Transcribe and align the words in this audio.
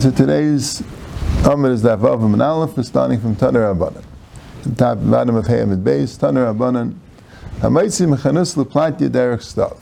So 0.00 0.10
today's 0.10 0.82
Amr 1.44 1.72
is 1.72 1.82
that 1.82 1.98
Vav 1.98 2.24
and 2.24 2.40
Aleph 2.40 2.78
is 2.78 2.86
starting 2.86 3.20
from 3.20 3.36
Taner 3.36 3.74
Rabbanan. 3.74 4.02
The 4.62 4.74
top 4.74 4.98
bottom 5.02 5.34
of 5.36 5.44
Hayam 5.44 5.74
and 5.74 5.84
base, 5.84 6.16
Taner 6.16 6.54
Rabbanan. 6.54 6.96
Hamaitzi 7.58 8.08
mechanus 8.08 8.56
leplatya 8.56 9.10
derech 9.10 9.40
stav. 9.42 9.76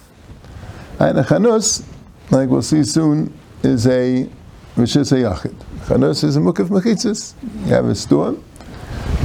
And 0.99 1.21
a 1.21 1.23
chanus, 1.23 1.85
like 2.33 2.49
we'll 2.49 2.63
see 2.63 2.83
soon, 2.83 3.33
is 3.63 3.87
a 3.87 4.29
Rishis 4.75 5.13
Yachid. 5.13 5.55
Chanus 5.87 6.25
is 6.25 6.37
a 6.37 6.41
mukaf 6.41 6.67
mechitzis. 6.67 7.35
You 7.67 7.75
have 7.75 7.85
a 7.85 7.95
store, 7.95 8.37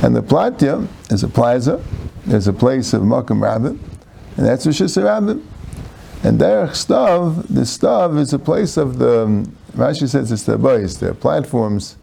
and 0.04 0.16
the 0.16 0.21
platya 0.21 0.88
is 1.12 1.23
a 1.23 1.28
plaza. 1.28 1.84
There's 2.28 2.48
a 2.48 2.54
place 2.54 2.94
of 2.94 3.02
makam 3.02 3.41
rabbin, 3.41 3.80
and 4.38 4.46
that's 4.46 4.68
Rishis 4.68 5.04
Rabbin. 5.04 5.44
And 6.21 6.39
derech 6.39 6.73
stav, 6.73 7.48
the 7.48 7.62
stav 7.62 8.20
is 8.20 8.32
a 8.32 8.38
place 8.38 8.78
of 8.78 9.00
the 9.00 9.50
Rashi 9.76 10.08
says 10.08 10.32
it's 10.32 10.44
the 10.44 10.58
boys, 10.58 11.00
the 11.00 11.16
platforms, 11.16 11.98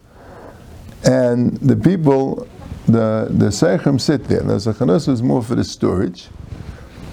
and 1.05 1.57
the 1.59 1.77
people, 1.77 2.49
the 2.87 3.29
the 3.31 3.47
seichem 3.47 4.01
sit 4.01 4.25
there. 4.25 4.41
The 4.41 4.73
chanus 4.73 5.09
is 5.09 5.23
more 5.23 5.43
for 5.43 5.55
the 5.55 5.65
storage, 5.65 6.29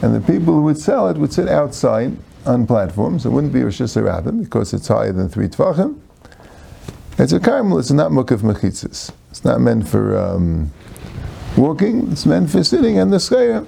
and 0.02 0.16
the 0.16 0.22
people 0.22 0.54
who 0.54 0.64
would 0.64 0.78
sell 0.78 1.10
it 1.10 1.18
would 1.18 1.32
sit 1.32 1.48
outside 1.48 2.18
on 2.46 2.66
platforms. 2.66 3.26
It 3.26 3.30
wouldn't 3.30 3.54
be 3.54 3.64
Rosh 3.64 3.82
Hashanah 3.82 4.44
because 4.44 4.74
it's 4.74 4.88
higher 4.88 5.12
than 5.12 5.30
three 5.30 5.48
tvachim. 5.48 6.00
It's 7.20 7.34
a 7.34 7.40
carmel. 7.40 7.78
It's 7.78 7.92
not 7.92 8.12
mukaf 8.12 8.40
mechitzis. 8.40 9.12
It's 9.30 9.44
not 9.44 9.62
meant 9.62 9.88
for 9.88 10.18
um, 10.18 10.72
walking. 11.56 12.12
It's 12.12 12.26
meant 12.26 12.50
for 12.50 12.64
sitting 12.64 12.98
and 12.98 13.14
the 13.14 13.18
schaya. 13.18 13.68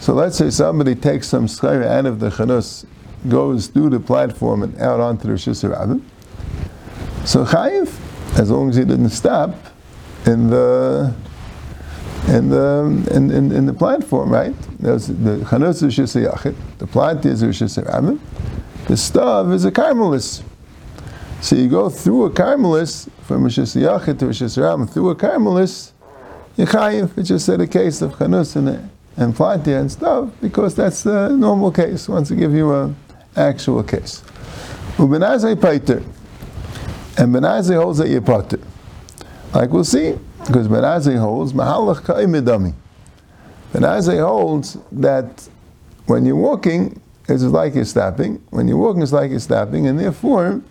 So 0.00 0.12
let's 0.12 0.36
say 0.36 0.50
somebody 0.50 0.94
takes 0.94 1.28
some 1.28 1.46
schaya 1.46 1.86
out 1.86 2.06
of 2.06 2.20
the 2.20 2.30
chanus 2.30 2.84
goes 3.28 3.68
through 3.68 3.90
the 3.90 4.00
platform 4.00 4.62
and 4.62 4.76
out 4.80 5.00
onto 5.00 5.24
the 5.24 5.30
Rosh 5.30 5.48
Hashanah. 5.48 6.02
So 7.24 7.44
chayiv, 7.44 7.88
as 8.38 8.50
long 8.50 8.70
as 8.70 8.76
he 8.76 8.84
didn't 8.84 9.10
stop 9.10 9.54
in 10.26 10.50
the 10.50 11.14
in 12.28 12.48
the 12.48 13.08
in, 13.12 13.30
in, 13.30 13.52
in 13.52 13.66
the 13.66 13.72
platform, 13.72 14.30
right? 14.30 14.54
There's 14.80 15.06
the 15.06 15.44
chanus 15.44 15.82
is 15.82 15.96
Yachid, 15.96 16.56
the 16.78 16.86
plant 16.86 17.24
is 17.24 17.42
Hashanah, 17.42 18.18
the 18.86 18.94
stav 18.94 19.52
is 19.52 19.64
a 19.64 19.70
carmelis. 19.70 20.42
So 21.40 21.56
you 21.56 21.68
go 21.68 21.88
through 21.88 22.24
a 22.24 22.30
carmelis 22.30 23.08
from 23.22 23.44
Rosh 23.44 23.58
Yachid 23.58 24.18
to 24.18 24.26
Rosh 24.26 24.42
Hashanah 24.42 24.92
through 24.92 25.10
a 25.10 25.16
carmelis, 25.16 25.92
you 26.56 26.66
chayiv. 26.66 27.16
It's 27.16 27.28
just 27.28 27.48
a 27.48 27.66
case 27.66 28.02
of 28.02 28.12
chanus 28.14 28.56
and 28.56 28.90
and 29.16 29.34
plantia 29.34 29.80
and 29.80 29.92
stuff 29.92 30.30
because 30.40 30.74
that's 30.74 31.02
the 31.02 31.28
normal 31.28 31.70
case. 31.70 32.08
Once 32.08 32.32
I 32.32 32.34
give 32.34 32.52
you 32.52 32.72
an 32.74 32.96
actual 33.36 33.82
case. 33.84 34.22
Ubenazai 34.96 35.60
paiter. 35.60 36.02
And 37.18 37.34
Benazai 37.34 37.76
holds 37.80 37.98
that 37.98 38.08
you're 38.08 38.22
pater. 38.22 38.58
Like 39.54 39.70
we'll 39.70 39.84
see, 39.84 40.18
because 40.46 40.66
Benazai 40.68 41.18
holds 41.18 41.52
mahalach 41.52 42.04
ka'imidami. 42.04 42.74
Benazai 43.72 44.24
holds 44.24 44.78
that 44.92 45.48
when 46.06 46.24
you're 46.24 46.36
walking, 46.36 47.00
it's 47.28 47.42
like 47.42 47.74
you're 47.74 47.84
stopping. 47.84 48.42
When 48.50 48.66
you're 48.66 48.78
walking, 48.78 49.02
it's 49.02 49.12
like 49.12 49.30
you're 49.30 49.40
stopping, 49.40 49.86
and 49.86 49.98
therefore, 49.98 50.62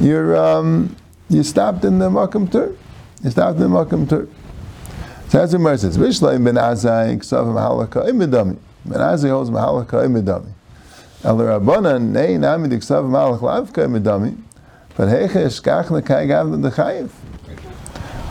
you're 0.00 0.36
um, 0.36 0.96
you 1.28 1.42
stopped 1.42 1.84
in 1.84 1.98
the 1.98 2.08
makam 2.08 2.50
tur. 2.50 2.76
You 3.22 3.30
stopped 3.30 3.60
in 3.60 3.70
the 3.70 3.84
makam 3.84 4.08
tur. 4.08 4.28
So 5.28 5.38
that's 5.38 5.52
what 5.52 5.60
Mer 5.60 5.76
says. 5.76 5.98
Vishleim 5.98 6.48
Benazai 6.48 7.18
ksav 7.18 7.46
mahalach 7.46 8.08
imidami. 8.08 8.56
Benazai 8.86 9.30
holds 9.30 9.50
mahalach 9.50 9.88
imidami. 9.88 10.52
El 11.24 11.38
Rabbanan 11.38 12.12
nei 12.12 12.36
nami 12.36 12.68
diksav 12.68 13.04
malach 13.04 13.40
lavka 13.40 13.88
medami, 13.88 14.36
but 14.96 15.08
heiche 15.08 15.30
eskach 15.30 15.86
lekai 15.86 16.26
gav 16.26 16.50
the 16.62 16.70
chayiv. 16.70 17.10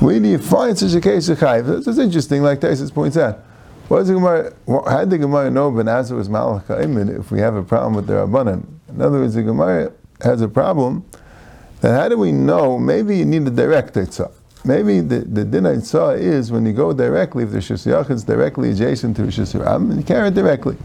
Where 0.02 0.20
do 0.20 0.28
you 0.28 0.40
find 0.40 0.78
such 0.78 0.94
a 0.94 1.02
case 1.02 1.30
of 1.30 1.40
chayiv? 1.40 1.86
That's 1.86 1.98
interesting, 1.98 2.42
like 2.44 2.60
Taisus 2.60 2.94
points 2.94 3.18
out. 3.18 3.40
What 3.88 4.02
is 4.02 4.08
the 4.08 4.16
Gemara? 4.16 4.54
How 4.68 5.02
did 5.02 5.12
the 5.12 5.18
Gemara 5.20 5.52
know 5.52 5.72
Benazai 5.72 6.16
was 6.16 6.28
malach 6.28 6.66
kaimin 6.66 7.20
if 7.20 7.30
we 7.32 7.40
have 7.40 7.56
a 7.56 7.64
problem 7.64 7.94
with 7.94 8.08
the 8.08 8.14
Rabbanan? 8.14 8.66
In 8.90 9.02
other 9.02 9.20
words, 9.20 9.36
the 9.36 9.44
Gemara 9.44 9.92
has 10.22 10.42
a 10.42 10.48
problem. 10.48 11.06
Then 11.82 11.94
how 11.94 12.10
do 12.10 12.18
we 12.18 12.32
know? 12.32 12.80
Maybe 12.80 13.18
you 13.18 13.26
need 13.26 13.46
a 13.46 13.52
direct 13.52 13.94
etzah. 13.94 14.32
Maybe 14.66 15.02
the, 15.02 15.20
the 15.20 15.46
din 15.46 15.68
is 15.68 16.52
when 16.52 16.66
you 16.66 16.74
go 16.74 16.92
directly, 16.92 17.44
if 17.44 17.52
the 17.52 17.60
shusiyach 17.60 18.10
is 18.10 18.24
directly 18.24 18.72
adjacent 18.72 19.16
to 19.18 19.26
the 19.28 19.76
and 19.76 19.98
you 19.98 20.04
carry 20.04 20.30
it 20.30 20.34
directly. 20.34 20.76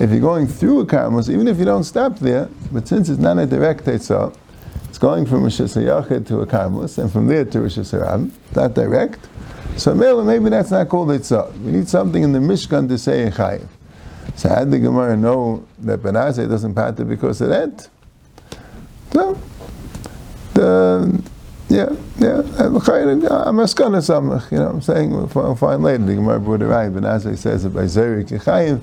If 0.00 0.10
you're 0.10 0.18
going 0.18 0.48
through 0.48 0.80
a 0.80 0.86
karmos, 0.86 1.32
even 1.32 1.46
if 1.46 1.58
you 1.58 1.64
don't 1.64 1.84
stop 1.84 2.18
there, 2.18 2.48
but 2.72 2.88
since 2.88 3.08
it's 3.08 3.20
not 3.20 3.38
a 3.38 3.46
direct 3.46 3.86
it's 3.86 4.10
going 5.00 5.24
from 5.24 5.42
Rosh 5.42 5.60
Hashanah 5.60 6.26
to 6.26 6.40
a 6.40 6.46
karmos, 6.46 6.98
and 6.98 7.10
from 7.10 7.26
there 7.26 7.44
to 7.46 7.60
Rosh 7.62 7.78
Hashanah, 7.78 8.30
not 8.54 8.74
direct. 8.74 9.28
So 9.76 9.94
maybe 9.94 10.50
that's 10.50 10.70
not 10.70 10.88
called 10.90 11.08
tetzah. 11.08 11.58
We 11.60 11.72
need 11.72 11.88
something 11.88 12.22
in 12.22 12.32
the 12.32 12.38
Mishkan 12.38 12.86
to 12.88 12.98
say 12.98 13.30
Echayiv. 13.30 13.66
So 14.36 14.50
how 14.50 14.60
did 14.60 14.72
the 14.72 14.78
Gemara 14.78 15.16
know 15.16 15.66
that 15.78 16.00
Benazai 16.02 16.48
doesn't 16.48 16.74
pater 16.74 17.04
because 17.04 17.40
of 17.40 17.48
that? 17.48 17.88
So, 19.12 19.38
the, 20.54 21.22
yeah, 21.68 21.88
yeah, 22.18 22.42
I'm 22.58 22.76
a 22.76 22.80
skana 22.80 24.50
you 24.52 24.58
know, 24.58 24.68
I'm 24.68 24.82
saying, 24.82 25.10
we'll 25.12 25.56
find 25.56 25.82
later, 25.82 26.04
the 26.04 26.14
Gemara 26.14 26.40
brought 26.40 26.60
it 26.62 26.66
right, 26.66 26.92
Benazai 26.92 27.38
says 27.38 27.64
it 27.64 27.70
by 27.70 27.84
Zerik 27.84 28.28
Echayiv, 28.28 28.80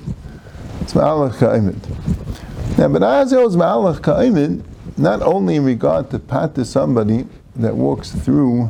it's 0.81 0.93
Ma'alach 0.93 1.37
Ka'imid. 1.37 2.77
Now, 2.77 2.87
but 2.87 3.03
Azil 3.03 3.47
is 3.47 3.55
Ma'alach 3.55 4.01
Ka'imid 4.01 4.63
not 4.97 5.21
only 5.21 5.55
in 5.55 5.63
regard 5.63 6.09
to 6.11 6.19
pat 6.19 6.55
to 6.55 6.65
somebody 6.65 7.25
that 7.55 7.75
walks 7.75 8.11
through 8.11 8.69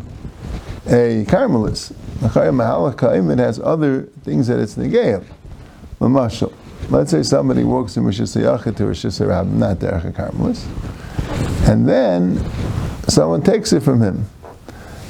a 0.88 1.26
Carmelis. 1.28 1.94
Ka'imid 2.98 3.40
has 3.40 3.60
other 3.60 4.04
things 4.24 4.48
that 4.48 4.60
it's 4.60 4.76
Negeim. 4.76 5.26
Mamashal. 6.00 6.54
Let's 6.90 7.12
say 7.12 7.24
somebody 7.24 7.64
walks 7.64 7.96
from 7.96 8.06
Rosh 8.06 8.22
Hashanah 8.22 8.76
to 8.76 8.86
Rosh 8.86 9.06
Hashanah, 9.06 9.52
not 9.52 9.78
Derech 9.78 10.14
Carmelis, 10.14 10.66
and 11.68 11.88
then 11.88 12.38
someone 13.08 13.42
takes 13.42 13.74
it 13.74 13.82
from 13.82 14.02
him. 14.02 14.26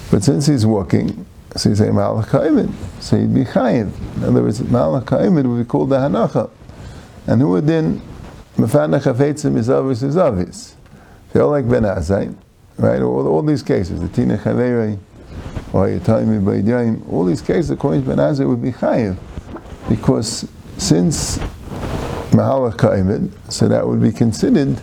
But 0.09 0.23
since 0.23 0.47
he's 0.47 0.66
walking, 0.66 1.25
so 1.56 1.69
he's 1.69 1.81
a 1.81 1.88
Malach 1.88 2.29
Ka'imid, 2.29 2.72
so 3.01 3.17
he'd 3.17 3.33
be 3.33 3.44
Chayiv. 3.44 3.91
In 4.17 4.23
other 4.23 4.41
words, 4.41 4.59
Malach 4.61 5.11
would 5.45 5.57
be 5.57 5.66
called 5.66 5.89
the 5.89 5.97
Hanacha. 5.97 6.50
And 7.27 7.41
who 7.41 7.50
would 7.50 7.67
then 7.67 8.01
mefanach 8.56 9.03
hafetzim 9.03 9.57
is 9.57 9.69
obvious 9.69 10.01
is 10.01 10.16
obvious. 10.16 10.76
Feel 11.33 11.49
like 11.49 11.69
Ben 11.69 11.83
Azai, 11.83 12.35
right? 12.77 13.01
All, 13.01 13.27
all 13.27 13.43
these 13.43 13.63
cases, 13.63 14.01
the 14.01 14.07
Tina 14.07 14.38
Chaverei, 14.38 14.97
or 15.73 15.88
Yitayim 15.88 16.43
Baydiyim, 16.43 17.11
all 17.11 17.25
these 17.25 17.41
cases, 17.41 17.71
according 17.71 18.03
to 18.03 18.09
Ben 18.09 18.17
Azai, 18.17 18.47
would 18.47 18.61
be 18.61 18.71
chayiv. 18.71 19.17
Because 19.89 20.47
since 20.77 21.38
Mahalach 22.31 22.77
Kaimed, 22.77 23.31
so 23.51 23.67
that 23.67 23.88
would 23.88 24.01
be 24.01 24.11
considered 24.11 24.81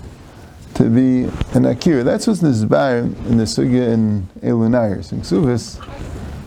to 0.74 0.84
be 0.84 1.30
an 1.56 1.64
Akira. 1.66 2.02
That's 2.02 2.26
what's 2.26 2.40
Nizbar 2.40 3.02
in 3.26 3.36
the 3.36 3.44
Sugya 3.44 3.92
in 3.92 4.28
Elunayers. 4.40 5.12
In 5.12 5.20
Ksuvis, 5.20 5.80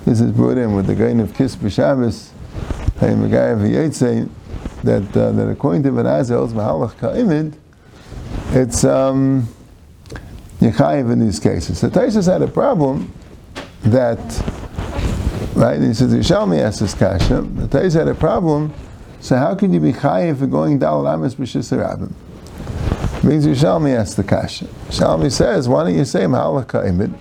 this 0.06 0.20
is 0.20 0.32
brought 0.32 0.58
in 0.58 0.74
with 0.74 0.86
the 0.86 0.96
grain 0.96 1.20
of 1.20 1.34
Kis 1.34 1.56
B'Shabbos, 1.56 2.32
that 4.84 5.18
uh, 5.18 5.32
that 5.32 5.50
according 5.50 5.84
to 5.84 5.92
Ben 5.92 6.06
Azel's 6.06 6.54
Mahalach 6.54 6.98
Ka'imid, 6.98 7.54
it's 8.52 8.84
um, 8.84 9.48
Yechayiv 10.60 11.12
in 11.12 11.20
these 11.20 11.40
cases. 11.40 11.80
So 11.80 11.90
Taisus 11.90 12.32
had 12.32 12.42
a 12.42 12.48
problem 12.48 13.14
that, 13.84 14.18
right, 15.56 15.80
he 15.80 15.94
says, 15.94 16.14
Yishalmi 16.14 16.60
asked 16.60 16.80
this 16.80 16.94
kasha, 16.94 17.42
the 17.42 17.68
Taisus 17.68 17.94
had 17.94 18.08
a 18.08 18.16
problem, 18.16 18.74
so 19.20 19.36
how 19.36 19.56
can 19.56 19.74
you 19.74 19.80
be 19.80 19.94
Chayiv 19.94 20.40
for 20.40 20.48
going 20.48 20.80
Dal 20.80 21.08
Amis 21.08 21.36
B'Shisarabim? 21.36 22.12
Means 23.24 23.46
Yishalmi 23.46 23.96
asked 23.96 24.18
the 24.18 24.24
kasha. 24.24 24.66
Yishalmi 24.66 25.32
says, 25.32 25.68
why 25.70 25.84
don't 25.84 25.96
you 25.96 26.06
say 26.06 26.22
Mahalach 26.22 26.68
Ka'imid, 26.68 27.14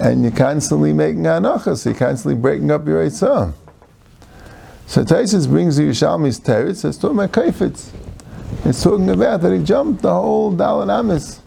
and 0.00 0.22
you're 0.22 0.30
constantly 0.32 0.92
making 0.92 1.24
anachas, 1.24 1.84
you're 1.84 1.94
constantly 1.94 2.40
breaking 2.40 2.70
up 2.70 2.86
your 2.86 3.04
Eitzah. 3.04 3.52
So 4.86 5.04
Taisus 5.04 5.46
brings 5.46 5.76
the 5.76 5.82
Yushalmi's 5.82 6.40
teretz. 6.40 6.82
It's 6.82 6.96
talking 6.96 7.18
about 7.18 7.32
kaifetz. 7.32 7.90
It's 8.64 8.82
talking 8.82 9.10
about 9.10 9.42
that 9.42 9.52
he 9.54 9.62
jumped 9.62 10.00
the 10.00 10.14
whole 10.14 10.50
Dalan 10.50 10.90
Amis. 10.90 11.42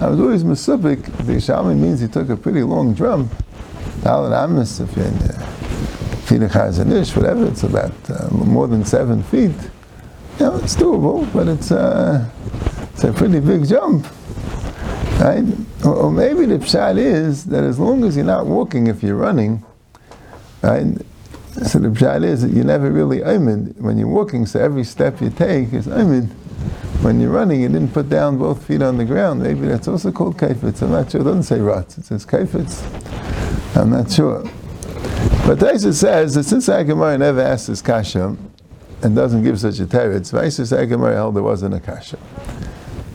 I 0.00 0.08
was 0.08 0.18
always 0.18 0.44
Mesupik. 0.44 1.04
The 1.04 1.34
Yushalmi 1.34 1.76
means 1.76 2.00
he 2.00 2.08
took 2.08 2.28
a 2.28 2.36
pretty 2.36 2.62
long 2.62 2.94
jump. 2.94 3.30
Dalan 4.00 4.32
Amis, 4.32 4.80
if 4.80 4.96
you're 4.96 5.06
whatever, 7.14 7.46
it's 7.46 7.62
about 7.62 7.92
uh, 8.10 8.28
more 8.30 8.66
than 8.66 8.84
seven 8.84 9.22
feet. 9.22 9.54
You 10.38 10.46
know, 10.46 10.56
it's 10.56 10.74
doable, 10.74 11.30
but 11.32 11.46
it's, 11.46 11.70
uh, 11.70 12.28
it's 12.92 13.04
a 13.04 13.12
pretty 13.12 13.38
big 13.38 13.68
jump. 13.68 14.06
Right? 15.20 15.44
Or, 15.84 15.94
or 15.94 16.10
maybe 16.10 16.46
the 16.46 16.58
pshat 16.58 16.96
is 16.96 17.44
that 17.46 17.62
as 17.62 17.78
long 17.78 18.02
as 18.04 18.16
you're 18.16 18.24
not 18.24 18.46
walking, 18.46 18.88
if 18.88 19.02
you're 19.02 19.16
running, 19.16 19.64
right? 20.62 20.86
So 21.52 21.78
the 21.78 21.88
pshat 21.88 22.24
is 22.24 22.42
that 22.42 22.52
you 22.52 22.64
never 22.64 22.90
really 22.90 23.18
oimid 23.18 23.76
when 23.76 23.98
you're 23.98 24.08
walking, 24.08 24.46
so 24.46 24.58
every 24.58 24.84
step 24.84 25.20
you 25.20 25.30
take 25.30 25.72
is 25.72 25.86
oimid. 25.86 26.30
When 27.02 27.20
you're 27.20 27.30
running, 27.30 27.62
you 27.62 27.68
didn't 27.68 27.92
put 27.92 28.08
down 28.08 28.38
both 28.38 28.64
feet 28.64 28.80
on 28.80 28.96
the 28.96 29.04
ground. 29.04 29.42
Maybe 29.42 29.66
that's 29.66 29.88
also 29.88 30.12
called 30.12 30.36
kaifetz. 30.36 30.82
I'm 30.82 30.92
not 30.92 31.10
sure. 31.10 31.20
It 31.20 31.24
doesn't 31.24 31.42
say 31.42 31.60
ruts. 31.60 31.98
It 31.98 32.04
says 32.04 32.24
kaifetz. 32.24 33.76
I'm 33.76 33.90
not 33.90 34.10
sure. 34.10 34.42
But 35.44 35.58
Taisa 35.58 35.92
says 35.92 36.34
that 36.36 36.44
since 36.44 36.68
Agamara 36.68 37.18
never 37.18 37.40
asked 37.40 37.66
this 37.66 37.82
kasha 37.82 38.36
and 39.02 39.16
doesn't 39.16 39.42
give 39.42 39.58
such 39.58 39.80
a 39.80 39.86
teretz, 39.86 40.32
Vaisus 40.32 40.76
Agamara 40.76 41.14
held 41.14 41.34
there 41.34 41.42
wasn't 41.42 41.74
a 41.74 41.80
kasha. 41.80 42.18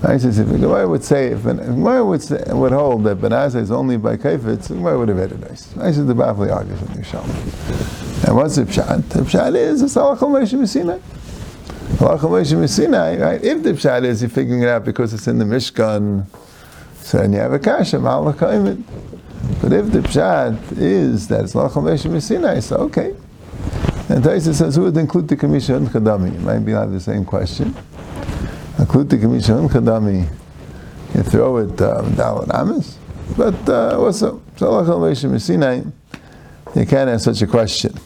Vaisus, 0.02 0.38
if 0.38 0.62
a 0.62 0.88
would 0.88 1.04
say, 1.04 1.28
if 1.28 1.46
a 1.46 2.04
would, 2.04 2.22
say, 2.22 2.44
would 2.50 2.74
hold 2.74 3.06
that 3.06 3.20
Benaza 3.20 3.56
is 3.56 3.72
only 3.72 3.96
by 3.96 4.18
kaifetz, 4.18 4.68
the 4.68 4.76
Gemara 4.76 5.00
would 5.00 5.08
have 5.08 5.18
it 5.18 5.40
nice. 5.40 5.68
Vaisus 5.74 6.06
the 6.06 6.14
Bavli 6.14 6.54
argues 6.54 6.82
with 6.82 6.90
Yerushalmi. 6.90 8.28
And 8.28 8.36
what's 8.36 8.58
the 8.58 8.64
pshat? 8.64 9.08
The 9.10 9.22
pshat 9.22 9.56
is 9.56 9.82
it's 9.82 9.96
Messinai. 9.96 11.02
Right? 12.00 13.44
If 13.44 13.64
the 13.64 13.72
pshat 13.74 14.04
is 14.04 14.22
you're 14.22 14.30
figuring 14.30 14.62
it 14.62 14.70
out 14.70 14.86
because 14.86 15.14
it's 15.14 15.28
in 15.28 15.40
the 15.40 15.46
Mishkan, 15.46 16.26
so 16.98 17.18
then 17.18 17.34
you 17.34 17.40
have 17.40 17.54
a 17.54 17.60
kasha, 17.60 17.98
malachal 17.98 18.84
but 19.62 19.74
if 19.74 19.92
the 19.92 20.00
pshat 20.00 20.78
is 20.78 21.28
that 21.30 21.46
it's 21.46 21.54
lacham 21.54 21.84
veshim 21.84 22.22
Sinai, 22.22 22.60
so 22.60 22.76
okay. 22.78 23.16
And 24.10 24.24
Taisa 24.24 24.54
says, 24.54 24.76
who 24.76 24.84
would 24.84 24.98
include 24.98 25.28
the 25.28 25.36
commission 25.36 25.88
chadami? 25.88 26.34
You 26.34 26.40
might 26.40 26.60
be 26.60 26.72
have 26.74 26.92
the 26.92 27.00
same 27.00 27.26
question. 27.26 27.76
Include 28.78 29.10
the 29.10 29.18
commission 29.18 29.68
chadami. 29.68 30.30
You 31.16 31.24
throw 31.24 31.58
it 31.58 31.82
um, 31.82 32.14
down 32.16 32.52
amis, 32.52 32.98
but 33.36 33.68
uh, 33.68 34.00
also 34.00 34.42
so 34.56 34.72
lacham 34.72 35.00
veshim 35.00 35.40
Sinai. 35.42 35.82
You 36.76 36.86
can't 36.86 37.10
ask 37.10 37.26
such 37.26 37.42
a 37.42 37.48
question. 37.48 37.98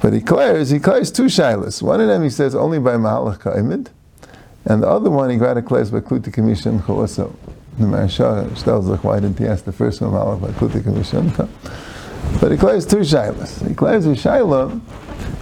But 0.00 0.12
he 0.12 0.20
declares, 0.20 0.70
he 0.70 0.78
declares 0.78 1.10
two 1.10 1.24
shilas. 1.24 1.82
One 1.82 2.00
of 2.00 2.08
them 2.08 2.22
he 2.22 2.30
says 2.30 2.54
only 2.54 2.78
by 2.78 2.94
mahalach 2.94 3.40
ka'imid, 3.40 3.90
and 4.64 4.82
the 4.82 4.88
other 4.88 5.10
one 5.10 5.30
he 5.30 5.38
declares 5.38 5.90
by 5.90 6.00
kluti 6.00 6.32
commission 6.32 6.82
also 6.88 7.34
the 7.78 7.84
Maharsha 7.84 8.64
tells 8.64 8.90
us 8.90 9.02
why 9.04 9.20
didn't 9.20 9.38
he 9.38 9.46
ask 9.46 9.64
the 9.64 9.72
first 9.72 10.00
one 10.00 10.10
Malach 10.10 10.40
by 10.40 10.48
Klutik 10.48 10.84
and 10.86 12.40
But 12.40 12.50
he 12.50 12.56
claims 12.56 12.84
two 12.84 12.98
shaylas. 12.98 13.66
He 13.66 13.72
claims 13.72 14.04
a 14.04 14.10
shayla. 14.10 14.80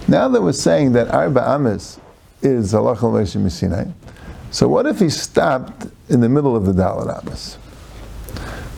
Now 0.06 0.28
that 0.28 0.42
we're 0.42 0.52
saying 0.52 0.92
that 0.92 1.08
Arba 1.08 1.48
Amis 1.48 1.98
is 2.42 2.74
Halach 2.74 3.02
al 3.02 3.50
Sinai, 3.50 3.86
so 4.50 4.68
what 4.68 4.86
if 4.86 5.00
he 5.00 5.08
stopped 5.08 5.86
in 6.10 6.20
the 6.20 6.28
middle 6.28 6.54
of 6.54 6.66
the 6.66 6.72
Dalit 6.72 7.22
Amis? 7.22 7.54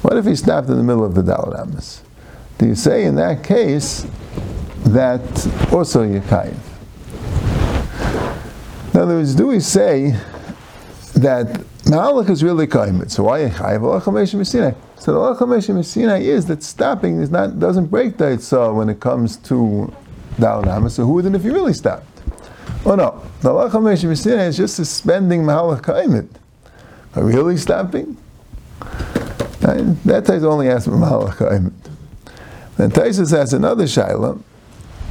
What 0.03 0.17
if 0.17 0.25
he 0.25 0.37
stopped 0.37 0.69
in 0.69 0.77
the 0.77 0.85
middle 0.85 1.05
of 1.05 1.15
the 1.15 1.23
Dalit 1.23 1.61
Amis? 1.61 2.03
Do 2.59 2.67
you 2.67 2.77
say 2.77 3.05
in 3.05 3.17
that 3.17 3.43
case 3.43 4.07
that 4.93 5.21
also 5.73 6.05
Yekayiv? 6.05 6.57
In 8.95 9.01
other 9.01 9.15
words, 9.17 9.35
do 9.35 9.47
we 9.47 9.61
say 9.61 10.17
that 11.15 11.65
Ma'alach 11.89 12.29
is 12.29 12.45
really 12.45 12.67
kaimet. 12.67 13.11
So 13.11 13.23
why 13.23 13.49
chayiv 13.49 13.81
alach 13.81 14.47
Sinai? 14.47 14.73
So 14.97 15.13
the 15.15 15.19
alach 15.19 15.85
Sinai 15.85 16.19
is 16.19 16.45
that 16.47 16.63
stopping 16.63 17.23
is 17.23 17.31
not 17.31 17.59
doesn't 17.59 17.87
break 17.87 18.19
the 18.19 18.27
itzah 18.27 18.75
when 18.75 18.91
it 18.91 19.01
comes 19.01 19.39
to 19.49 19.91
da'al 20.37 20.91
So 20.91 21.07
who 21.07 21.15
would 21.15 21.35
if 21.35 21.45
you 21.45 21.55
really 21.55 21.73
stopped? 21.73 22.05
Oh 22.85 22.95
no, 22.95 23.23
the 23.41 23.49
alach 23.49 24.17
Sinai 24.19 24.49
is 24.49 24.59
just 24.59 24.77
suspending 24.77 25.45
ma'alach 25.45 25.81
kaimet. 25.81 26.29
Are 27.17 27.25
really 27.25 27.57
stopping? 27.57 28.19
That 29.61 30.25
ties 30.27 30.45
only 30.45 30.69
asks 30.69 30.89
ma'alach 30.89 31.37
kaimet. 31.37 31.73
Then 32.77 32.91
Taisus 32.91 33.31
has 33.35 33.55
another 33.55 33.85
shaila. 33.85 34.43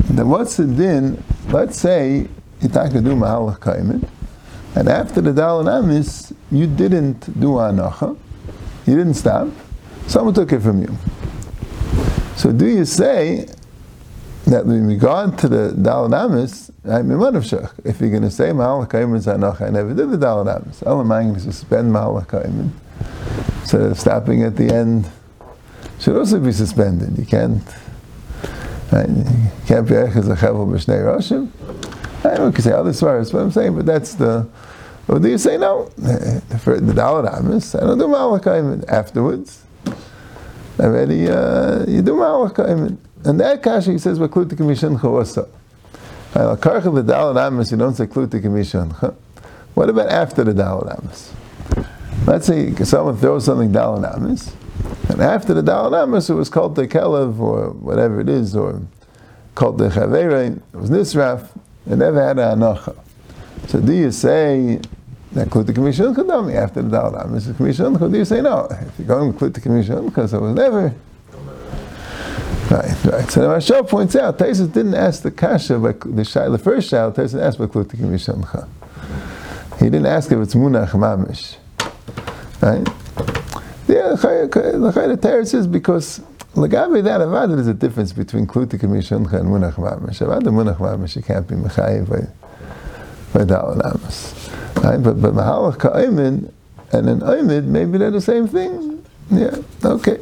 Then 0.05 0.29
what's 0.29 0.57
the 0.57 0.65
din? 0.65 1.23
Let's 1.49 1.79
say 1.79 2.27
do 2.61 2.67
mahalach 2.67 3.59
kaimet. 3.59 4.07
And 4.75 4.89
after 4.89 5.21
the 5.21 5.33
Dal 5.33 5.67
Amis, 5.67 6.33
you 6.51 6.67
didn't 6.67 7.39
do 7.39 7.53
Anacha, 7.53 8.15
you 8.85 8.95
didn't 8.95 9.15
stop, 9.15 9.47
someone 10.05 10.33
took 10.33 10.51
it 10.51 10.59
from 10.59 10.81
you. 10.81 10.95
So 12.35 12.51
do 12.51 12.67
you 12.67 12.85
say 12.85 13.47
that 14.45 14.65
in 14.65 14.87
regard 14.87 15.37
to 15.39 15.49
the 15.49 15.73
Dal 15.73 16.13
Amis, 16.13 16.69
I'm 16.85 17.09
of 17.11 17.43
shach. 17.43 17.71
if 17.83 17.99
you're 17.99 18.11
going 18.11 18.21
to 18.21 18.31
say 18.31 18.49
Mahalach 18.49 18.89
Kaimin 18.89 19.17
Anacha, 19.25 19.67
I 19.67 19.69
never 19.71 19.93
did 19.93 20.11
the 20.11 20.17
Dal 20.17 20.47
Amis. 20.47 20.83
I'm 20.85 21.07
going 21.07 21.33
to 21.33 21.39
suspend 21.39 21.91
Mahalach 21.91 22.27
Kaimin. 22.27 22.69
So 23.67 23.93
stopping 23.93 24.43
at 24.43 24.55
the 24.55 24.73
end 24.73 25.09
should 25.99 26.15
also 26.15 26.39
be 26.39 26.51
suspended. 26.51 27.17
You 27.17 27.25
can't, 27.25 27.63
right? 28.91 29.07
can't 29.67 29.87
be 29.87 29.93
Echaz 29.93 30.33
Achavel 30.33 30.67
B'Shnei 30.67 31.03
Roshim. 31.03 31.49
I 32.25 32.35
don't 32.35 32.51
can 32.53 32.63
say 32.63 32.71
other 32.71 32.91
svaras, 32.91 33.31
but 33.31 33.39
I'm 33.39 33.51
saying, 33.51 33.75
but 33.75 33.85
that's 33.85 34.15
the. 34.15 34.47
Or 35.07 35.19
do 35.19 35.29
you 35.29 35.37
say 35.37 35.57
no? 35.57 35.85
For 36.59 36.79
the 36.79 36.93
Dalit 36.93 37.33
Amis, 37.33 37.75
I 37.75 37.81
don't 37.81 37.97
do 37.97 38.07
Malachayim 38.07 38.83
afterwards. 38.89 39.63
I 40.79 40.83
already, 40.83 41.29
uh, 41.29 41.85
you 41.87 42.01
do 42.01 42.13
Malachayim. 42.13 42.97
And 43.23 43.39
that 43.39 43.63
kasha 43.63 43.91
he 43.91 43.97
says, 43.97 44.19
"Bakluti 44.19 44.53
kamishan 44.53 44.99
chawasa." 44.99 45.47
Al-karcha 46.35 46.93
the 46.93 47.13
Dalit 47.13 47.39
Amis, 47.41 47.71
you 47.71 47.77
don't 47.77 47.95
say 47.95 48.05
kluti 48.05 48.41
kamishan. 48.41 49.15
What 49.73 49.89
about 49.89 50.09
after 50.09 50.43
the 50.43 50.53
Dalit 50.53 50.97
Amis? 50.97 51.33
Let's 52.25 52.47
say 52.47 52.75
someone 52.83 53.17
throws 53.17 53.45
something 53.45 53.71
Dalit 53.71 54.15
Amis, 54.15 54.53
and 55.09 55.21
after 55.21 55.53
the 55.53 55.61
Dalit 55.61 56.03
Amis, 56.03 56.29
it 56.29 56.33
was 56.33 56.49
called 56.49 56.75
the 56.75 56.87
Kelev 56.87 57.39
or 57.39 57.71
whatever 57.71 58.19
it 58.19 58.29
is, 58.29 58.55
or 58.55 58.81
called 59.55 59.77
the 59.77 59.89
Chavere, 59.89 60.57
it 60.57 60.77
was 60.77 60.89
Nisraf. 60.89 61.49
They 61.85 61.95
never 61.95 62.21
had 62.21 62.37
an 62.37 62.59
anacha. 62.59 62.95
So 63.67 63.79
do 63.81 63.93
you 63.93 64.11
say 64.11 64.79
that 65.31 65.49
Klut 65.49 65.73
Commission 65.73 66.13
Chadami 66.13 66.55
after 66.55 66.81
the 66.81 66.89
Dal 66.89 67.11
Mr. 67.11 67.55
Commission 67.55 67.93
Do 67.93 68.17
you 68.17 68.25
say 68.25 68.41
no? 68.41 68.67
If 68.69 68.99
you're 68.99 69.07
going 69.07 69.33
to 69.33 69.39
Klut 69.39 69.61
Commission 69.61 70.05
because 70.07 70.33
it 70.33 70.41
was 70.41 70.53
never. 70.53 70.93
Right, 72.69 73.05
right. 73.05 73.31
So 73.31 73.41
the 73.41 73.47
Mashal 73.47 73.87
points 73.87 74.15
out, 74.17 74.37
Taisus 74.37 74.71
didn't 74.73 74.95
ask 74.95 75.23
the 75.23 75.31
kasha, 75.31 75.79
but 75.79 76.01
the, 76.01 76.49
the 76.51 76.59
first 76.61 76.89
child, 76.89 77.15
Taisus 77.15 77.41
asked 77.41 77.57
by 77.57 77.65
Klut 77.65 77.89
Commission 77.89 78.43
He 79.79 79.85
didn't 79.85 80.05
ask 80.05 80.31
if 80.31 80.39
it's 80.39 80.53
Munach 80.53 80.89
Mamish. 80.89 81.55
Right? 82.61 82.87
Yeah, 83.87 84.09
the 84.09 85.17
Teretz 85.21 85.53
is 85.53 85.65
because 85.65 86.21
Lagabi 86.57 87.03
that 87.03 87.21
avad, 87.21 87.53
there's 87.53 87.67
a 87.67 87.73
difference 87.73 88.11
between 88.11 88.47
klutik 88.47 88.81
and 88.81 88.91
mishoncha 88.91 89.33
and 89.33 89.49
munach 89.49 89.75
mamish. 89.75 90.25
Avad 90.25 90.43
the 90.43 90.49
munach 90.49 90.77
mamish, 90.77 91.15
you 91.15 91.21
can't 91.21 91.47
be 91.47 91.53
mechayiv 91.53 92.09
by 92.09 92.27
by 93.31 93.45
da'al 93.45 93.79
amas. 93.85 94.49
Right? 94.77 94.97
But 94.97 95.21
but 95.21 95.33
mahalach 95.33 95.77
ka'aymin 95.77 96.51
and 96.93 97.09
an 97.09 97.19
aymin, 97.19 97.65
maybe 97.65 97.99
they're 97.99 98.09
the 98.09 98.21
same 98.21 98.47
thing. 98.47 99.05
Yeah, 99.29 99.55
okay. 99.85 100.19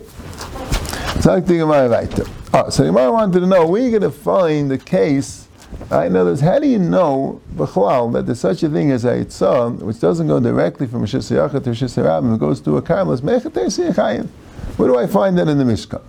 So 1.22 1.34
I 1.34 1.40
think 1.40 1.60
Gemara 1.60 1.88
right 1.88 2.20
Oh, 2.20 2.30
ah, 2.54 2.70
so 2.70 2.84
Gemara 2.84 3.14
wanted 3.14 3.40
to 3.40 3.46
know 3.46 3.66
where 3.66 3.82
you 3.82 3.90
going 3.90 4.02
to 4.02 4.12
find 4.12 4.70
the 4.70 4.78
case. 4.78 5.45
Right? 5.90 6.08
In 6.08 6.16
other 6.16 6.32
words, 6.32 6.42
how 6.42 6.60
do 6.60 6.68
you 6.68 6.80
know 6.80 7.42
b'chalal 7.56 8.12
that 8.14 8.26
there's 8.26 8.40
such 8.40 8.64
a 8.64 8.70
thing 8.70 8.92
as 8.92 9.06
a 9.06 9.26
itzah, 9.26 9.80
which 9.80 10.00
doesn't 10.00 10.28
go 10.28 10.40
directly 10.40 10.88
from 10.88 11.06
Shis 11.06 11.28
to 11.30 11.70
Shis 11.70 12.36
it 12.36 12.40
goes 12.40 12.62
to 12.62 12.78
a 12.78 12.82
karmelis 12.82 14.30
Where 14.78 14.90
do 14.90 14.98
I 14.98 15.08
find 15.08 15.38
that 15.38 15.48
in 15.48 15.58
the 15.58 15.64
Mishkan? 15.64 16.02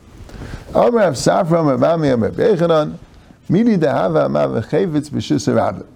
Amr 0.75 0.99
Rav 0.99 1.15
Safra, 1.15 1.61
Amr 1.61 1.79
Bami, 1.79 2.13
Amr 2.13 2.31
Bechanan, 2.31 2.99
Mili 3.49 3.79
Dehava 3.79 4.29
Amav 4.29 4.63
Chevitz 4.69 5.11
B'Shus 5.11 5.87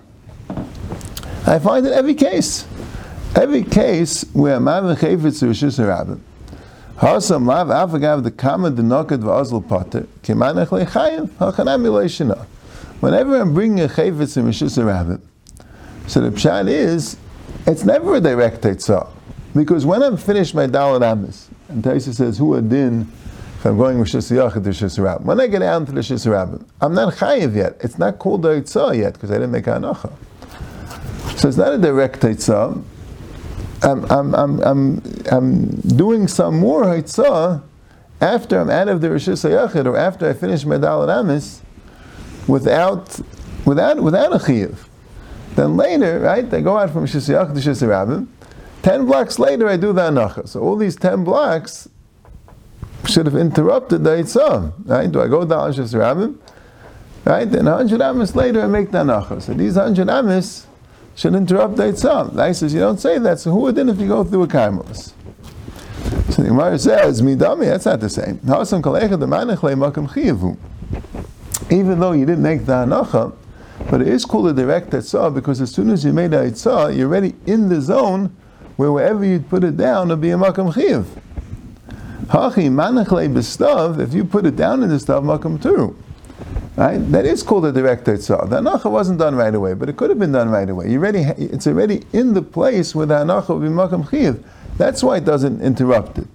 I 1.46 1.58
find 1.58 1.86
in 1.86 1.92
every 1.92 2.14
case, 2.14 2.66
every 3.34 3.64
case 3.64 4.24
where 4.32 4.58
Amav 4.58 4.96
Chevitz 4.96 5.42
B'Shus 5.42 5.78
Rabbim, 5.78 6.20
Hasam 6.96 7.46
Lav 7.46 7.68
Afagav 7.68 8.22
the 8.22 8.30
Kama 8.30 8.70
Denokad 8.70 9.22
V'Azl 9.22 9.66
Potter, 9.66 10.06
Kemanach 10.22 10.68
Lechayev, 10.68 11.28
Hachanam 11.28 11.82
Eloishina. 11.82 12.46
Whenever 13.00 13.40
I'm 13.40 13.54
bringing 13.54 13.80
a 13.80 13.88
Chevitz 13.88 14.36
in 14.36 14.44
B'Shus 14.44 14.78
Rabbim, 14.82 15.20
so 16.06 16.20
the 16.20 16.30
pshat 16.30 16.68
is, 16.68 17.16
it's 17.66 17.84
never 17.84 18.16
a 18.16 18.20
direct 18.20 18.62
tetzah. 18.62 19.10
Because 19.54 19.86
when 19.86 20.02
I'm 20.02 20.16
finished 20.16 20.54
my 20.54 20.66
Dalit 20.66 21.02
Amis, 21.02 21.48
and 21.68 21.82
Taisa 21.82 22.14
says, 22.14 22.38
Hu 22.38 22.56
Adin, 22.56 23.10
if 23.60 23.66
I'm 23.66 23.76
going 23.76 23.98
with 23.98 24.08
Shis 24.08 24.28
to 24.28 24.70
Shis 24.70 25.20
When 25.22 25.38
I 25.38 25.46
get 25.46 25.60
out 25.60 25.86
to 25.86 25.92
the 25.92 26.00
Shis 26.00 26.66
I'm 26.80 26.94
not 26.94 27.14
Chayiv 27.14 27.54
yet. 27.54 27.76
It's 27.80 27.98
not 27.98 28.18
called 28.18 28.46
a 28.46 28.60
Yitzah 28.60 28.96
yet 28.96 29.12
because 29.12 29.30
I 29.30 29.34
didn't 29.34 29.50
make 29.50 29.66
Anacha. 29.66 30.12
So 31.38 31.48
it's 31.48 31.58
not 31.58 31.74
a 31.74 31.78
direct 31.78 32.20
Yitzah. 32.20 32.82
I'm, 33.82 34.04
I'm, 34.10 34.34
I'm, 34.34 34.60
I'm, 34.60 35.02
I'm 35.30 35.66
doing 35.80 36.26
some 36.26 36.58
more 36.58 36.84
Yitzah 36.84 37.62
after 38.20 38.58
I'm 38.58 38.70
out 38.70 38.88
of 38.88 39.00
the 39.00 39.10
Rosh 39.10 39.28
Hashanah 39.28 39.84
or 39.86 39.96
after 39.96 40.28
I 40.28 40.32
finish 40.32 40.64
my 40.64 40.76
Dalit 40.76 41.14
Amis 41.14 41.60
without, 42.50 43.20
without, 43.64 44.02
without 44.02 44.32
a 44.32 44.38
Chayiv. 44.38 44.76
Then 45.54 45.76
later, 45.76 46.20
right, 46.20 46.52
I 46.52 46.60
go 46.60 46.78
out 46.78 46.90
from 46.90 47.06
Shis 47.06 47.26
to 47.26 47.60
Shis 47.60 48.28
Ten 48.82 49.06
blocks 49.06 49.38
later, 49.38 49.68
I 49.68 49.76
do 49.76 49.92
the 49.92 50.02
Anacha. 50.02 50.48
So 50.48 50.60
all 50.60 50.76
these 50.76 50.96
ten 50.96 51.22
blocks, 51.24 51.88
should 53.06 53.26
have 53.26 53.36
interrupted 53.36 54.04
the 54.04 54.10
Yitzah. 54.10 54.72
Right? 54.84 55.10
Do 55.10 55.20
I 55.20 55.28
go 55.28 55.44
down 55.44 55.72
Shas 55.72 55.94
Rabbim? 55.94 56.38
Right? 57.24 57.50
Then 57.50 57.66
100 57.66 58.00
Amis 58.00 58.34
later 58.34 58.62
I 58.62 58.66
make 58.66 58.90
the 58.90 58.98
Anacha. 58.98 59.42
So 59.42 59.54
these 59.54 59.76
100 59.76 60.08
Amis 60.08 60.66
should 61.16 61.34
interrupt 61.34 61.76
the 61.76 61.84
Eitzah. 61.84 62.34
The 62.34 62.52
says 62.52 62.72
you 62.72 62.80
don't 62.80 62.98
say 62.98 63.18
that, 63.18 63.40
so 63.40 63.50
who 63.50 63.60
would 63.60 63.74
then 63.74 63.88
if 63.88 63.98
you 63.98 64.08
go 64.08 64.24
through 64.24 64.44
a 64.44 64.48
Karmelis? 64.48 65.12
So 66.30 66.42
the 66.42 66.48
Gemara 66.48 66.78
says, 66.78 67.22
Midami, 67.22 67.66
that's 67.66 67.84
not 67.84 68.00
the 68.00 68.08
same. 68.08 68.40
Even 71.70 72.00
though 72.00 72.12
you 72.12 72.26
didn't 72.26 72.42
make 72.42 72.66
the 72.66 72.72
Hanacha, 72.72 73.34
but 73.90 74.00
it 74.00 74.08
is 74.08 74.24
called 74.24 74.48
a 74.48 74.52
direct 74.52 74.90
Eitzah 74.90 75.32
because 75.32 75.60
as 75.60 75.70
soon 75.70 75.90
as 75.90 76.04
you 76.04 76.12
made 76.12 76.32
the 76.32 76.38
Eitzah, 76.38 76.96
you're 76.96 77.08
already 77.08 77.34
in 77.46 77.68
the 77.68 77.80
zone 77.80 78.34
where 78.76 78.92
wherever 78.92 79.24
you 79.24 79.40
put 79.40 79.64
it 79.64 79.76
down, 79.76 80.08
it'll 80.08 80.16
be 80.16 80.30
a 80.30 80.36
Makam 80.36 80.74
Chiv. 80.74 81.06
Hachi 82.30 82.70
manachle 82.70 83.28
b'stav, 83.32 83.98
if 83.98 84.14
you 84.14 84.24
put 84.24 84.46
it 84.46 84.54
down 84.54 84.84
in 84.84 84.88
the 84.88 84.94
stav, 84.94 85.24
makam 85.24 85.58
turu. 85.58 85.96
Right? 86.76 86.98
That 87.10 87.26
is 87.26 87.42
called 87.42 87.66
a 87.66 87.72
direct 87.72 88.04
tzah. 88.06 88.48
The 88.48 88.60
anacha 88.60 88.88
wasn't 88.88 89.18
done 89.18 89.34
right 89.34 89.52
away, 89.52 89.74
but 89.74 89.88
it 89.88 89.96
could 89.96 90.10
have 90.10 90.20
been 90.20 90.30
done 90.30 90.48
right 90.48 90.70
away. 90.70 90.88
You 90.92 90.98
already, 90.98 91.22
it's 91.22 91.66
already 91.66 92.04
in 92.12 92.34
the 92.34 92.42
place 92.42 92.94
where 92.94 93.06
the 93.06 93.14
anacha 93.14 93.48
will 93.48 93.58
be 93.58 93.66
makam 93.66 94.08
chiv. 94.08 94.44
That's 94.76 95.02
why 95.02 95.16
it 95.16 95.24
doesn't 95.24 95.60
interrupt 95.60 96.18
it. 96.18 96.28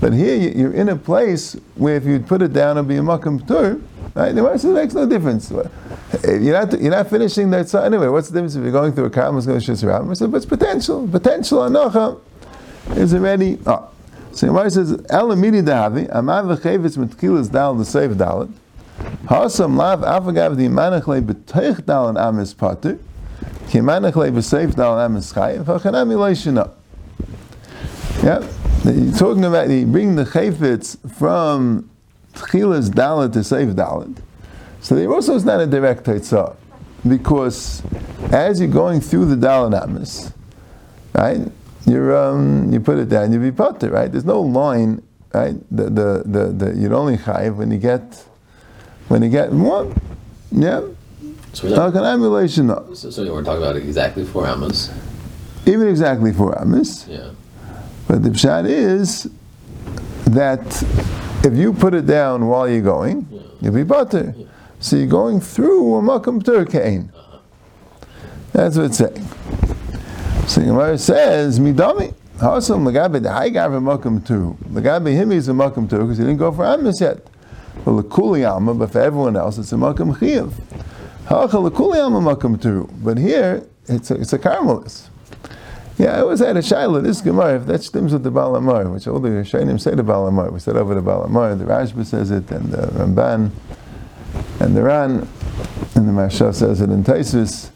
But 0.00 0.12
here 0.12 0.36
you're 0.36 0.72
in 0.72 0.88
a 0.88 0.96
place 0.96 1.56
where 1.74 1.96
if 1.96 2.04
you 2.04 2.20
put 2.20 2.42
it 2.42 2.52
down, 2.52 2.78
it'll 2.78 2.88
be 2.88 2.98
a 2.98 3.00
makam 3.00 3.44
tur. 3.48 3.80
Right? 4.14 4.34
The 4.34 4.52
it 4.52 4.64
makes 4.64 4.94
no 4.94 5.06
difference. 5.06 5.50
You're 5.50 6.52
not, 6.52 6.80
you're 6.80 6.90
not 6.90 7.08
finishing 7.08 7.50
that 7.50 7.66
tzah 7.66 7.84
anyway. 7.84 8.08
What's 8.08 8.28
the 8.28 8.34
difference 8.34 8.56
if 8.56 8.62
you're 8.62 8.72
going 8.72 8.92
through 8.92 9.04
a 9.04 9.10
karmas 9.10 9.46
going 9.46 9.60
to 9.60 9.72
shis 9.72 10.30
But 10.30 10.36
it's 10.36 10.46
potential. 10.46 11.06
Potential 11.06 11.58
anacha 11.60 12.20
is 12.96 13.14
already. 13.14 13.58
Oh. 13.66 13.88
So 14.32 14.46
Gemara 14.46 14.70
says, 14.70 14.92
"El 15.10 15.28
amidi 15.28 15.62
dahavi 15.62 16.08
amav 16.10 16.56
v'chevetz 16.56 16.96
mitkilas 16.96 17.50
dal 17.50 17.74
the 17.74 17.84
save 17.84 18.12
dalit 18.12 18.52
hasam 19.26 19.76
lav 19.76 20.00
afagav 20.00 20.56
the 20.56 20.68
manachle 20.68 21.20
b'teich 21.20 21.84
dal 21.84 22.16
amis 22.16 22.54
pater 22.54 22.98
ki 23.68 23.78
manachle 23.78 24.30
b'seif 24.32 24.76
dal 24.76 24.98
amis 25.00 25.32
chayiv 25.32 25.64
hachanami 25.64 26.14
leishina." 26.14 26.70
Yeah, 28.22 28.46
you're 28.84 29.16
talking 29.16 29.44
about 29.44 29.68
you 29.68 29.84
bring 29.86 30.14
the 30.14 30.24
chayfetz 30.24 30.96
from 31.16 31.89
tchilas 32.34 32.90
dalit 32.90 33.32
to 33.32 33.44
save 33.44 33.68
dalit. 33.68 34.18
So 34.80 34.94
the 34.94 35.06
also 35.08 35.34
is 35.34 35.44
not 35.44 35.60
a 35.60 35.66
direct 35.66 36.04
teitzah 36.04 36.56
because 37.06 37.82
as 38.30 38.60
you're 38.60 38.68
going 38.68 39.00
through 39.00 39.26
the 39.26 39.36
dalit 39.36 39.80
amis, 39.82 40.32
right? 41.14 41.50
you 41.86 42.16
um, 42.16 42.72
you 42.72 42.80
put 42.80 42.98
it 42.98 43.08
down, 43.08 43.32
you 43.32 43.38
be 43.38 43.52
potter, 43.52 43.90
right? 43.90 44.10
There's 44.10 44.24
no 44.24 44.40
line, 44.40 45.02
right? 45.32 45.54
The 45.70 45.84
the 45.84 46.22
the, 46.24 46.46
the 46.52 46.76
you'd 46.76 46.92
only 46.92 47.16
chayiv 47.16 47.56
when 47.56 47.70
you 47.70 47.78
get 47.78 48.24
when 49.08 49.22
you 49.22 49.28
get 49.28 49.50
one, 49.50 49.94
yeah. 50.52 50.82
So 51.52 51.68
we're 51.68 51.76
not, 51.76 52.14
emulation. 52.14 52.68
No. 52.68 52.94
So, 52.94 53.10
so, 53.10 53.24
we're 53.32 53.42
talking 53.42 53.62
about 53.62 53.74
exactly 53.74 54.24
four 54.24 54.46
amas. 54.46 54.88
Even 55.66 55.88
exactly 55.88 56.32
four 56.32 56.56
amas. 56.60 57.08
Yeah. 57.08 57.30
But 58.06 58.22
the 58.22 58.30
pshat 58.30 58.68
is 58.68 59.28
that 60.26 60.60
if 61.44 61.56
you 61.56 61.72
put 61.72 61.94
it 61.94 62.06
down 62.06 62.46
while 62.46 62.68
you're 62.68 62.80
going, 62.80 63.26
yeah. 63.30 63.40
you'll 63.60 63.74
be 63.74 63.82
butter. 63.82 64.34
Yeah. 64.36 64.46
So 64.78 64.96
you're 64.96 65.06
going 65.06 65.40
through 65.40 65.96
a 65.96 66.02
makam 66.02 66.42
turkain. 66.42 67.12
Uh-huh. 67.14 67.38
That's 68.52 68.76
what 68.76 68.86
it's 68.86 68.98
saying. 68.98 69.26
So 70.46 70.62
Gemara 70.62 70.98
says, 70.98 71.60
Midami. 71.60 72.14
Hasam 72.40 72.90
Lagabe 72.90 73.22
the 73.22 73.30
high 73.30 73.50
gav 73.50 73.70
makom 73.72 74.26
too. 74.26 74.56
Lagabe 74.70 75.12
him 75.12 75.30
is 75.30 75.48
a 75.48 75.52
makom 75.52 75.90
too 75.90 75.98
because 75.98 76.16
he 76.16 76.24
didn't 76.24 76.38
go 76.38 76.50
for 76.50 76.64
Amos 76.64 76.98
yet. 76.98 77.18
But 77.84 77.90
Lakuli 77.90 78.50
Amma, 78.50 78.72
but 78.72 78.90
for 78.90 79.00
everyone 79.00 79.36
else 79.36 79.58
it's 79.58 79.72
a 79.72 79.74
makom 79.74 80.18
chiv. 80.18 80.58
Hacha 81.26 81.58
Lakuli 81.58 81.98
Amma 81.98 82.34
makom 82.34 82.60
too. 82.60 82.88
But 83.04 83.18
here 83.18 83.66
it's 83.88 84.10
a, 84.10 84.14
it's 84.14 84.32
a 84.32 84.38
Carmelis. 84.38 85.09
Yeah, 86.00 86.16
I 86.16 86.20
always 86.20 86.38
had 86.40 86.56
a 86.56 86.60
shaila. 86.60 87.02
This 87.02 87.20
Gemara, 87.20 87.56
if 87.56 87.66
that 87.66 87.82
stems 87.82 88.14
with 88.14 88.22
the 88.22 88.32
Balamar, 88.32 88.90
which 88.90 89.06
all 89.06 89.20
the 89.20 89.28
Shainim 89.28 89.78
say 89.78 89.94
the 89.94 90.02
Balamar, 90.02 90.50
we 90.50 90.58
said 90.58 90.74
over 90.78 90.94
the 90.94 91.02
Balamar, 91.02 91.58
the 91.58 91.66
Rashba 91.66 92.06
says 92.06 92.30
it, 92.30 92.50
and 92.50 92.72
the 92.72 92.86
Ramban, 92.86 93.50
and 94.60 94.74
the 94.74 94.82
Ran, 94.82 95.28
and 95.94 96.08
the 96.08 96.12
Marsha 96.12 96.54
says 96.54 96.80
it 96.80 96.88
in 96.88 97.04
Taisus 97.04 97.68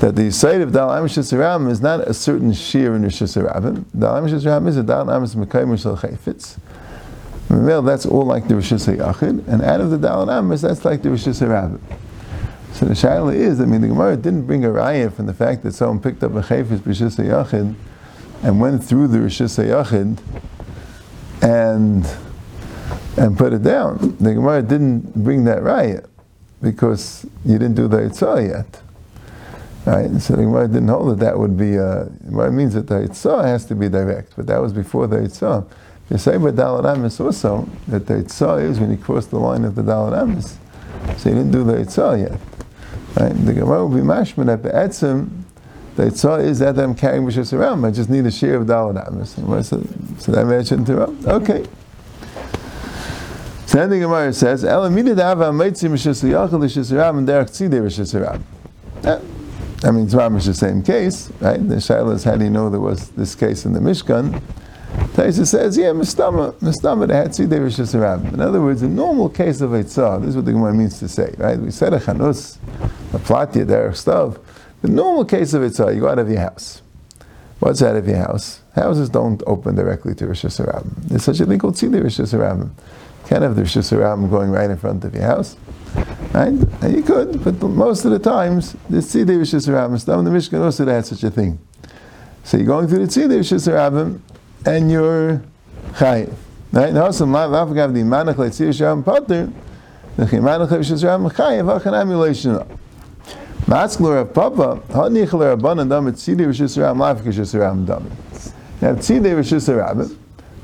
that 0.00 0.16
the 0.16 0.30
site 0.30 0.62
of 0.62 0.72
Dal 0.72 0.88
Amish 0.88 1.18
is 1.18 1.80
not 1.82 2.00
a 2.00 2.14
certain 2.14 2.54
shear 2.54 2.94
in 2.94 3.02
Hashanah. 3.02 3.84
Dal 3.98 4.14
Amish 4.14 4.32
is 4.32 4.76
a 4.78 4.82
Dal 4.82 5.04
Amish 5.04 5.36
Mekayim 5.36 5.78
Shal 5.78 5.98
Chayfetz. 5.98 6.56
Remember, 7.50 7.90
that's 7.90 8.06
all 8.06 8.24
like 8.24 8.48
the 8.48 8.54
Rosh 8.54 8.72
Hashanah. 8.72 9.46
And 9.48 9.60
out 9.60 9.82
of 9.82 9.90
the 9.90 9.98
Dal 9.98 10.26
Amish, 10.28 10.62
that's 10.62 10.86
like 10.86 11.02
the 11.02 11.10
Rosh 11.10 11.26
Hashanah. 11.26 11.78
So 12.72 12.86
the 12.86 12.94
shaila 12.94 13.34
is, 13.34 13.60
I 13.60 13.64
mean, 13.66 13.80
the 13.80 13.88
Gemara 13.88 14.16
didn't 14.16 14.46
bring 14.46 14.64
a 14.64 14.68
raya 14.68 15.12
from 15.12 15.26
the 15.26 15.34
fact 15.34 15.62
that 15.64 15.72
someone 15.72 16.00
picked 16.00 16.22
up 16.22 16.32
a 16.32 16.40
chayfetz 16.40 16.78
b'shis 16.78 17.18
yachid 17.18 17.74
and 18.42 18.60
went 18.60 18.82
through 18.82 19.08
the 19.08 19.18
rishis 19.18 19.58
yachid 19.58 20.18
and 21.42 22.06
and 23.16 23.36
put 23.36 23.52
it 23.52 23.62
down. 23.62 24.16
The 24.18 24.34
Gemara 24.34 24.62
didn't 24.62 25.14
bring 25.22 25.44
that 25.44 25.58
raya 25.58 26.06
because 26.62 27.26
you 27.44 27.58
didn't 27.58 27.74
do 27.74 27.88
the 27.88 27.98
itzah 27.98 28.48
yet. 28.48 28.82
Right? 29.86 30.20
So 30.20 30.36
the 30.36 30.42
Gemara 30.42 30.68
didn't 30.68 30.88
hold 30.88 31.08
that 31.10 31.24
that 31.24 31.38
would 31.38 31.56
be, 31.56 31.78
uh, 31.78 32.04
it 32.04 32.52
means 32.52 32.74
that 32.74 32.86
the 32.86 33.08
Yitzhah 33.08 33.44
has 33.44 33.64
to 33.66 33.74
be 33.74 33.88
direct, 33.88 34.34
but 34.36 34.46
that 34.46 34.60
was 34.60 34.74
before 34.74 35.06
the 35.06 35.16
Yitzhah. 35.16 35.66
You 36.10 36.18
say 36.18 36.36
by 36.36 36.50
Dalit 36.50 36.84
Amis 36.84 37.18
also 37.18 37.66
that 37.88 38.06
the 38.06 38.14
Yitzhah 38.14 38.62
is 38.62 38.78
when 38.78 38.90
you 38.90 38.98
cross 38.98 39.26
the 39.26 39.38
line 39.38 39.64
of 39.64 39.76
the 39.76 39.82
Dalit 39.82 40.20
Amis. 40.20 40.58
So 41.16 41.30
you 41.30 41.34
didn't 41.36 41.52
do 41.52 41.64
the 41.64 41.74
Yitzhah 41.74 42.30
yet. 42.30 42.40
Right? 43.18 43.32
The 43.32 43.54
Gemara 43.54 43.86
will 43.86 43.96
be 43.96 44.02
mashma 44.02 44.46
that 44.46 44.62
Be'etzim, 44.62 45.42
the 45.96 46.04
Yitzhah 46.04 46.44
is 46.44 46.60
that 46.60 46.78
I'm 46.78 46.94
carrying 46.94 47.24
B'shus 47.24 47.52
around, 47.52 47.84
I 47.84 47.90
just 47.90 48.08
need 48.08 48.24
a 48.26 48.30
share 48.30 48.56
of 48.56 48.66
Dalit 48.66 49.06
Amis. 49.06 49.34
So, 49.66 49.82
so 50.18 50.32
that 50.32 50.46
may 50.46 50.62
shouldn't 50.64 50.88
interrupt? 50.88 51.26
Okay. 51.26 51.66
So 53.66 53.78
then 53.78 53.90
the 53.90 53.98
Gemara 53.98 54.32
says, 54.32 54.64
Elamida 54.64 55.14
Dava 55.14 55.52
Meitzi 55.52 55.88
Mishus 55.90 56.22
Yachal 56.22 56.60
Lishus 56.60 56.96
Ram 56.96 57.18
and 57.18 57.26
Derek 57.26 57.48
Tzidei 57.48 57.80
Mishus 57.82 58.14
Ram. 58.20 58.44
I 59.82 59.90
mean, 59.90 60.04
it's 60.04 60.14
Mamish 60.14 60.46
the 60.46 60.54
same 60.54 60.82
case, 60.82 61.30
right? 61.40 61.56
The 61.56 61.76
Shaila 61.76 62.14
is 62.14 62.24
how 62.24 62.36
do 62.36 62.44
you 62.44 62.50
know 62.50 62.68
there 62.68 62.80
was 62.80 63.08
this 63.10 63.34
case 63.34 63.64
in 63.64 63.72
the 63.72 63.80
Mishkan? 63.80 64.42
Taisa 65.14 65.46
says, 65.46 65.76
yeah, 65.76 65.86
Mistama, 65.86 66.52
Mistama, 66.54 67.10
had 67.10 67.30
Tzidei 67.30 67.60
Rishis 67.60 67.94
In 68.32 68.40
other 68.40 68.60
words, 68.60 68.82
a 68.82 68.88
normal 68.88 69.28
case 69.28 69.60
of 69.60 69.70
Eitzah, 69.70 70.20
this 70.20 70.30
is 70.30 70.36
what 70.36 70.44
the 70.44 70.52
Gemara 70.52 70.72
means 70.74 70.98
to 71.00 71.08
say, 71.08 71.34
right? 71.38 71.58
We 71.58 71.70
said 71.70 71.92
a 71.92 71.98
Chanus, 71.98 72.58
a 73.12 73.18
Platya, 73.18 73.66
derech 73.66 73.96
stuff. 73.96 74.38
The 74.82 74.88
normal 74.88 75.24
case 75.24 75.52
of 75.54 75.62
Eitzah, 75.62 75.94
you 75.94 76.02
go 76.02 76.08
out 76.08 76.18
of 76.18 76.28
your 76.28 76.40
house. 76.40 76.82
What's 77.58 77.82
out 77.82 77.96
of 77.96 78.06
your 78.06 78.16
house? 78.16 78.60
Houses 78.74 79.10
don't 79.10 79.42
open 79.46 79.74
directly 79.74 80.14
to 80.14 80.28
Rosh 80.28 80.44
Hashanah. 80.44 81.08
There's 81.08 81.24
such 81.24 81.40
a 81.40 81.46
thing 81.46 81.58
called 81.58 81.74
Tzidei 81.74 82.02
Rosh 82.02 82.20
Hashanah. 82.20 82.70
Can't 83.26 83.42
have 83.42 83.56
the 83.56 83.62
Rosh 83.62 83.76
Hashanah 83.76 84.30
going 84.30 84.50
right 84.50 84.70
in 84.70 84.78
front 84.78 85.04
of 85.04 85.14
your 85.14 85.24
house. 85.24 85.56
Right? 86.32 86.52
And 86.82 86.96
you 86.96 87.02
could, 87.02 87.42
but 87.42 87.60
most 87.62 88.04
of 88.04 88.12
the 88.12 88.18
times, 88.18 88.76
the 88.88 88.98
Tzidei 88.98 89.38
Rishis 89.38 89.66
Rabim, 89.66 90.04
the 90.04 90.30
Mishkan 90.30 90.62
also 90.62 90.86
had 90.86 91.04
such 91.04 91.24
a 91.24 91.30
thing. 91.30 91.58
So 92.44 92.56
you're 92.56 92.66
going 92.66 92.86
through 92.88 93.06
the 93.06 93.12
Tzidei 93.12 93.38
Rishis 93.38 93.66
Rabim, 93.66 94.20
and 94.66 94.90
you're 94.90 95.42
Chayiv. 95.92 96.34
Right? 96.72 96.92
Now, 96.92 97.10
some 97.10 97.32
lav 97.32 97.50
afagav 97.50 97.92
the 97.92 98.00
manach 98.00 98.34
leitzir 98.34 98.68
shabim 98.68 99.04
pater, 99.04 99.52
the 100.16 100.24
chimanach 100.24 100.70
rishis 100.70 101.02
rabim 101.02 101.32
chayiv 101.32 101.80
hachan 101.80 102.00
emulation. 102.00 102.58
Matzklor 103.66 104.22
of 104.22 104.34
Papa, 104.34 104.80
hanich 104.88 105.32
le 105.32 105.56
rabban 105.56 105.80
and 105.80 105.90
dam 105.90 106.06
tzidei 106.12 106.46
rishis 106.46 106.76
rabim 106.76 106.98
lafik 106.98 107.24
rishis 107.24 107.54
rabim 107.54 107.86
dam. 107.86 108.10
Now 108.80 108.94
tzidei 108.94 109.36
rishis 109.36 109.68
rabim, 109.68 110.16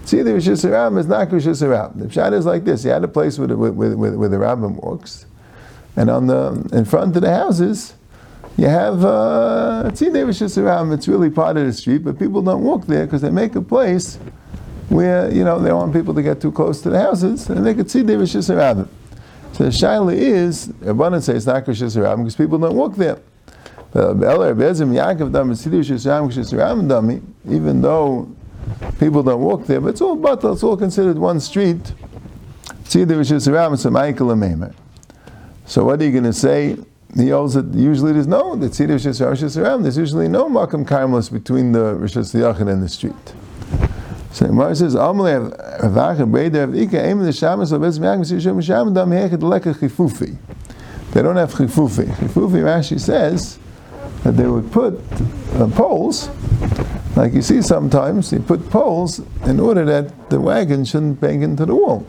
See, 0.06 0.22
the 0.22 0.34
Rosh 0.34 0.46
Hashanah 0.46 0.98
is 0.98 1.08
not 1.08 1.28
Hashanah. 1.28 1.98
The 1.98 2.04
Pshat 2.04 2.32
is 2.32 2.46
like 2.46 2.64
this. 2.64 2.84
You 2.84 2.90
had 2.90 3.02
a 3.02 3.08
place 3.08 3.40
where 3.40 3.48
the, 3.48 3.56
where, 3.56 3.72
where, 3.72 3.96
where 3.96 4.28
the 4.28 4.38
rabbin 4.38 4.76
walks, 4.76 5.26
and 5.96 6.08
on 6.08 6.28
the 6.28 6.68
in 6.72 6.84
front 6.84 7.16
of 7.16 7.22
the 7.22 7.34
houses, 7.34 7.94
you 8.56 8.66
have 8.66 9.04
uh, 9.04 9.82
Rosh 9.84 10.02
Hashanah. 10.02 10.94
It's 10.94 11.08
really 11.08 11.30
part 11.30 11.56
of 11.56 11.66
the 11.66 11.72
street, 11.72 11.98
but 11.98 12.18
people 12.18 12.42
don't 12.42 12.62
walk 12.62 12.86
there 12.86 13.04
because 13.06 13.22
they 13.22 13.30
make 13.30 13.54
a 13.54 13.62
place 13.62 14.18
where, 14.88 15.32
you 15.32 15.44
know, 15.44 15.58
they 15.58 15.68
don't 15.68 15.80
want 15.80 15.92
people 15.92 16.14
to 16.14 16.22
get 16.22 16.40
too 16.40 16.52
close 16.52 16.80
to 16.82 16.90
the 16.90 17.00
houses, 17.00 17.50
and 17.50 17.66
they 17.66 17.74
could 17.74 17.90
see 17.90 18.02
the 18.02 18.18
Rosh 18.18 18.36
Hashanah. 18.36 18.88
So 19.52 19.64
the 19.64 19.70
Shaila 19.70 20.14
is, 20.14 20.68
Rabbanan 20.68 21.22
say 21.22 21.34
it's 21.34 21.46
not 21.46 21.66
Rosh 21.66 21.82
Hashanah 21.82 22.18
because 22.18 22.36
people 22.36 22.58
don't 22.58 22.76
walk 22.76 22.94
there. 22.96 23.18
But 23.92 24.22
Even 27.48 27.82
though 27.82 28.28
people 28.98 29.22
don't 29.22 29.40
walk 29.40 29.66
there, 29.66 29.80
but 29.80 29.88
it's 29.88 30.00
all 30.00 30.16
but 30.16 30.44
it's 30.44 30.62
all 30.62 30.76
considered 30.76 31.18
one 31.18 31.40
street. 31.40 31.94
So 32.84 33.04
what 35.84 36.00
are 36.00 36.04
you 36.04 36.12
going 36.12 36.24
to 36.24 36.32
say? 36.32 36.76
He 37.16 37.30
holds 37.30 37.54
that 37.54 37.72
usually 37.72 38.12
there's 38.12 38.26
no, 38.26 38.56
the 38.56 38.68
Tzidei 38.68 38.90
Rishis 38.90 39.20
Rishis 39.20 39.54
there's 39.54 39.96
usually 39.96 40.28
no 40.28 40.50
Makam 40.50 40.84
Karmelis 40.84 41.32
between 41.32 41.72
the 41.72 41.94
Rishis 41.94 42.34
Yachid 42.34 42.70
and 42.70 42.82
the 42.82 42.88
street. 42.90 43.14
So 44.32 44.48
Mar 44.48 44.74
says, 44.74 44.94
Amalei 44.94 45.80
Avach 45.80 46.18
Breder 46.30 46.64
of 46.64 46.74
Ika 46.74 47.06
Aim 47.06 47.20
the 47.20 47.32
Shabbos 47.32 47.72
of 47.72 47.80
Bez 47.80 47.98
Miyak 47.98 48.20
Misishim 48.20 48.56
Shabbat 48.56 48.94
Dam 48.94 49.10
Hechid 49.10 49.42
Leka 49.42 49.72
Chifufi. 49.72 50.36
They 51.12 51.22
don't 51.22 51.36
have 51.36 51.54
Chifufi. 51.54 52.04
Chifufi 52.04 52.62
Rashi 52.62 53.00
says 53.00 53.58
that 54.22 54.32
they 54.32 54.46
would 54.46 54.70
put 54.70 55.00
uh, 55.54 55.68
poles, 55.68 56.28
like 57.16 57.32
you 57.32 57.40
see 57.40 57.62
sometimes, 57.62 58.28
they 58.28 58.40
put 58.40 58.68
poles 58.68 59.20
in 59.46 59.58
order 59.58 59.86
that 59.86 60.28
the 60.28 60.38
wagon 60.38 60.84
shouldn't 60.84 61.18
bang 61.18 61.40
into 61.40 61.64
the 61.64 61.74
wall. 61.74 62.06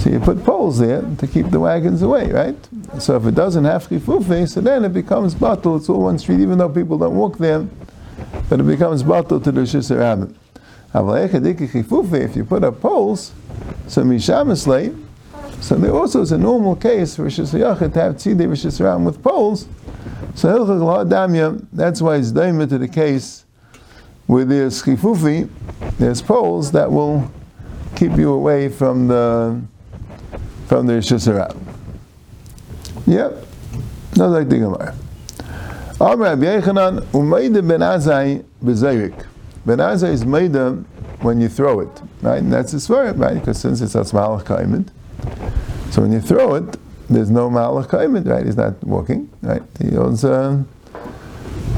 So 0.00 0.08
you 0.08 0.18
put 0.18 0.42
poles 0.44 0.78
there 0.78 1.02
to 1.18 1.26
keep 1.26 1.50
the 1.50 1.60
wagons 1.60 2.00
away, 2.00 2.32
right? 2.32 2.56
So 2.98 3.16
if 3.16 3.26
it 3.26 3.34
doesn't 3.34 3.64
have 3.64 3.86
chifufi, 3.86 4.48
so 4.48 4.62
then 4.62 4.84
it 4.84 4.94
becomes 4.94 5.34
bottle. 5.34 5.76
It's 5.76 5.90
all 5.90 6.02
one 6.02 6.18
street, 6.18 6.40
even 6.40 6.56
though 6.56 6.70
people 6.70 6.96
don't 6.96 7.16
walk 7.16 7.36
there, 7.36 7.66
but 8.48 8.60
it 8.60 8.66
becomes 8.66 9.02
bottle 9.02 9.40
to 9.40 9.52
the 9.52 9.60
shisarabim. 9.60 10.34
If 10.92 12.36
you 12.36 12.44
put 12.44 12.64
up 12.64 12.80
poles, 12.80 13.32
so 13.86 14.02
mishamislay, 14.02 14.96
so 15.60 15.74
there 15.76 15.92
also 15.92 16.22
is 16.22 16.32
a 16.32 16.38
normal 16.38 16.74
case 16.74 17.16
for 17.16 17.26
Shishayachit 17.26 17.92
to 17.92 18.00
have 18.00 18.14
tzidei 18.16 18.48
Rishis 18.48 18.80
with 19.04 19.22
poles. 19.22 19.68
So 20.34 20.64
that's 21.72 22.00
why 22.00 22.16
it's 22.16 22.32
daima 22.32 22.68
to 22.70 22.78
the 22.78 22.88
case 22.88 23.44
where 24.26 24.46
there's 24.46 24.82
chifufi, 24.82 25.50
there's 25.98 26.22
poles 26.22 26.72
that 26.72 26.90
will 26.90 27.30
keep 27.94 28.16
you 28.16 28.32
away 28.32 28.70
from 28.70 29.08
the 29.08 29.60
from 30.70 30.86
the 30.86 30.92
Rishis 30.92 31.26
Yep, 33.08 33.44
not 34.16 34.30
like 34.30 34.48
the 34.48 34.56
Gemara. 34.56 34.94
Amr 36.00 36.22
Rabbi 36.22 36.44
Yechanan, 36.44 37.00
Umayda 37.06 37.66
ben 37.66 37.80
Azai 37.80 38.44
bezayrik. 38.62 39.26
Ben 39.66 39.78
Azai 39.78 40.12
is 40.12 40.24
Maida 40.24 40.74
when 41.22 41.40
you 41.40 41.48
throw 41.48 41.80
it, 41.80 42.02
right? 42.22 42.38
And 42.38 42.52
that's 42.52 42.70
the 42.70 42.78
swear, 42.78 43.12
right? 43.14 43.34
Because 43.34 43.58
since 43.58 43.80
it's 43.80 43.96
Asmalach 43.96 44.44
Kaimed, 44.44 44.90
so 45.92 46.02
when 46.02 46.12
you 46.12 46.20
throw 46.20 46.54
it, 46.54 46.76
there's 47.08 47.30
no 47.30 47.50
Malach 47.50 47.88
Kaimed, 47.88 48.28
right? 48.28 48.46
He's 48.46 48.56
not 48.56 48.80
walking, 48.84 49.28
right? 49.42 49.62
He 49.80 49.96
owns 49.96 50.22
a 50.22 50.64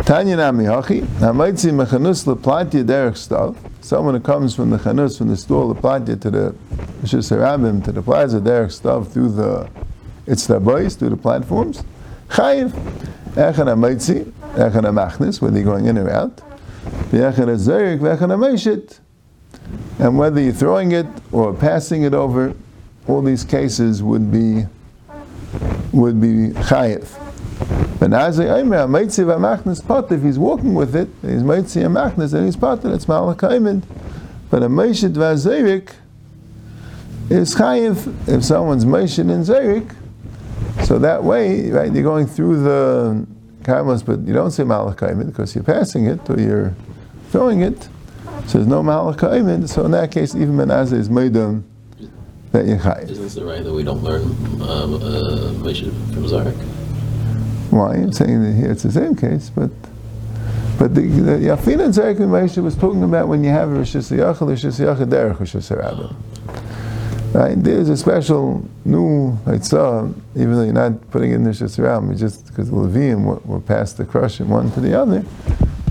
Tanya 0.05 0.37
Nami 0.37 0.65
Hachi, 0.65 1.01
Hamaitzi 1.01 1.73
Mechanus 1.73 2.27
Leplatya 2.27 2.85
Derech 2.85 3.17
Stav. 3.17 3.57
Someone 3.81 4.17
who 4.17 4.21
comes 4.21 4.55
from 4.55 4.69
the 4.69 4.77
Chanus, 4.77 5.17
from 5.17 5.29
the 5.29 5.37
store 5.39 5.75
Leplatya 5.75 6.21
to 6.21 6.31
the 6.31 6.55
Shisarabim, 7.03 7.85
to 7.85 7.93
the 7.93 8.03
Plaza 8.03 8.41
Derech 8.41 8.81
Stav 8.81 9.11
through 9.11 9.33
the 9.33 9.69
it's 10.27 10.47
the 10.47 10.61
boys 10.61 10.95
through 10.95 11.11
the 11.11 11.17
platforms. 11.17 11.83
Chayiv, 12.29 12.71
Echan 13.33 13.67
HaMaitzi, 13.67 14.31
Echan 14.55 14.83
HaMachnis, 14.85 15.41
whether 15.41 15.57
you're 15.59 15.65
going 15.65 15.87
in 15.87 15.99
or 15.99 16.09
out. 16.09 16.37
V'echan 17.11 17.49
HaZerik, 17.49 17.99
V'echan 17.99 18.29
HaMeishit. 18.29 19.01
And 19.99 20.17
whether 20.17 20.41
you're 20.41 20.53
throwing 20.53 20.93
it 20.93 21.07
or 21.33 21.53
passing 21.53 22.03
it 22.03 22.15
over, 22.15 22.55
all 23.09 23.21
these 23.21 23.45
cases 23.45 24.03
would 24.03 24.31
be 24.31 24.67
would 25.93 26.21
be 26.21 26.51
chayiv. 26.63 27.19
But 27.99 28.11
pot, 29.87 30.11
if 30.11 30.23
he's 30.23 30.39
walking 30.39 30.75
with 30.75 30.97
it, 30.97 31.09
he's 31.21 31.43
Meitzi 31.43 31.83
amachnes, 31.83 32.33
and 32.33 32.47
he's 32.47 32.57
and 32.85 32.95
it's 32.95 33.07
malakaimed. 33.07 33.83
But 34.51 34.63
a 34.63 34.69
Meishit 34.69 35.13
v'azerik 35.13 35.93
is 37.31 37.55
chayiv 37.55 38.29
if 38.29 38.45
someone's 38.45 38.85
Meishit 38.85 39.31
in 39.31 39.43
Zerik. 39.43 39.95
So 40.85 40.99
that 40.99 41.23
way, 41.23 41.71
right, 41.71 41.93
you're 41.93 42.03
going 42.03 42.27
through 42.27 42.63
the 42.63 43.27
karmas, 43.63 44.05
but 44.05 44.21
you 44.21 44.33
don't 44.33 44.51
say 44.51 44.65
malakaimed 44.65 45.27
because 45.27 45.55
you're 45.55 45.65
passing 45.65 46.07
it 46.07 46.29
or 46.29 46.41
you're 46.41 46.75
throwing 47.31 47.61
it. 47.61 47.89
So 48.47 48.59
there's 48.59 48.67
no 48.67 48.83
malakaimed. 48.83 49.69
So 49.69 49.85
in 49.85 49.93
that 49.93 50.11
case, 50.11 50.35
even 50.35 50.57
Menazir 50.57 50.95
is 50.95 51.09
Meidum 51.09 51.63
that 52.51 52.67
you're 52.67 52.79
chayiv. 52.79 53.11
Isn't 53.11 53.41
the 53.41 53.45
right 53.45 53.63
that 53.63 53.73
we 53.73 53.83
don't 53.83 54.03
learn 54.03 54.23
um, 54.63 54.95
uh, 54.95 55.53
from 55.53 56.25
Zarek? 56.27 56.57
Why? 57.71 57.95
I'm 57.95 58.13
saying 58.13 58.43
that 58.43 58.53
here 58.53 58.71
it's 58.71 58.83
the 58.83 58.93
same 58.93 59.17
case, 59.17 59.51
but 59.51 59.71
but 60.79 60.95
the, 60.95 61.03
the 61.03 61.33
Yafin 61.33 61.83
and 61.85 61.95
Zarek 61.95 62.63
was 62.63 62.77
talking 62.77 63.03
about 63.03 63.29
when 63.29 63.45
you 63.45 63.51
have 63.51 63.71
a 63.71 63.75
Rosh 63.75 63.95
Hashanah, 63.95 64.41
Rosh 64.41 64.65
Hashanah 64.65 65.07
derech 65.07 65.39
Rosh 65.39 65.55
Hashanah. 65.55 66.15
Right? 67.33 67.55
There's 67.57 67.89
a 67.89 67.97
special 67.97 68.69
new 68.85 69.33
Haitzah, 69.47 70.15
even 70.37 70.53
though 70.55 70.65
you're 70.65 70.75
not 70.75 71.11
putting 71.11 71.33
in 71.33 71.45
the 71.45 71.51
Hashanah, 71.51 72.19
just 72.19 72.47
because 72.47 72.69
the 72.69 72.77
Levium 72.77 73.25
were, 73.25 73.37
were 73.47 73.61
passed 73.61 73.97
the 73.97 74.05
crush 74.05 74.37
from 74.37 74.51
one 74.51 74.71
to 74.73 74.81
the 74.81 74.99
other, 74.99 75.25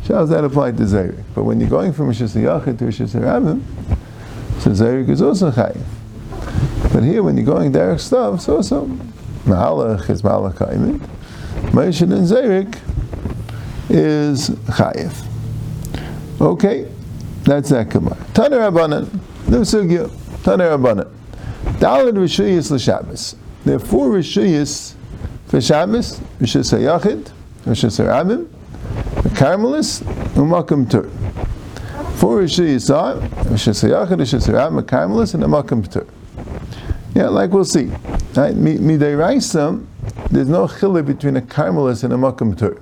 shows 0.05 0.29
that 0.29 0.43
applied 0.43 0.77
to 0.77 0.83
Zarek. 0.83 1.23
But 1.33 1.45
when 1.45 1.59
you're 1.59 1.69
going 1.69 1.93
from 1.93 2.11
Hashanah 2.11 2.77
to 2.77 2.83
Hashanah, 2.85 3.61
so 4.61 4.69
Zarek 4.69 5.09
is 5.09 5.23
also 5.23 5.49
Chayiv. 5.49 5.83
But 6.93 7.03
here, 7.03 7.23
when 7.23 7.37
you're 7.37 7.45
going 7.45 7.71
Derek 7.71 7.99
stuff, 7.99 8.41
so 8.41 8.61
so 8.61 8.85
Mahalach 9.45 10.07
is 10.11 10.21
Mahalach 10.21 10.53
Kaimin. 10.53 10.99
Moshe 11.71 12.01
and 12.03 12.27
Zerik 12.27 12.77
is 13.89 14.51
Chayiv. 14.51 15.25
Okay, 16.39 16.87
that's 17.43 17.69
that 17.69 17.89
Gemara. 17.89 18.15
Taner 18.33 18.69
Rabbanan, 18.69 19.09
no 19.49 19.61
sugya. 19.61 20.07
Taner 20.43 20.77
Rabbanan. 20.77 21.20
Dalad 21.79 22.13
Rishuyas 22.13 22.71
l'Shabbos. 22.71 23.35
There 23.65 23.75
are 23.75 23.79
four 23.79 24.09
Rishuyas 24.09 24.95
for 25.47 25.61
Shabbos: 25.61 26.19
Rishus 26.39 26.73
Hayachid, 26.73 27.31
Rishus 27.65 27.99
Harabim, 28.03 28.47
the 29.23 29.29
Carmelis, 29.29 30.01
Umakam 30.33 30.89
Tur. 30.89 31.09
Four 32.17 32.41
Rishuyas 32.41 32.93
are 32.95 33.15
Rishus 33.45 33.83
Hayachid, 33.87 34.17
Rishus 34.17 34.47
Harabim, 34.47 34.81
Carmelis, 34.83 35.33
and 35.33 35.43
Umakam 35.43 35.91
Tur. 35.91 36.07
Yeah, 37.13 37.27
like 37.27 37.51
we'll 37.51 37.65
see. 37.65 37.85
Right? 38.35 38.55
Midiraisa, 38.55 39.85
there's 40.29 40.47
no 40.47 40.67
chiluk 40.67 41.05
between 41.05 41.35
a 41.37 41.41
Carmelis 41.41 42.03
and 42.03 42.13
a 42.13 42.15
Makam 42.15 42.57
Tur. 42.57 42.81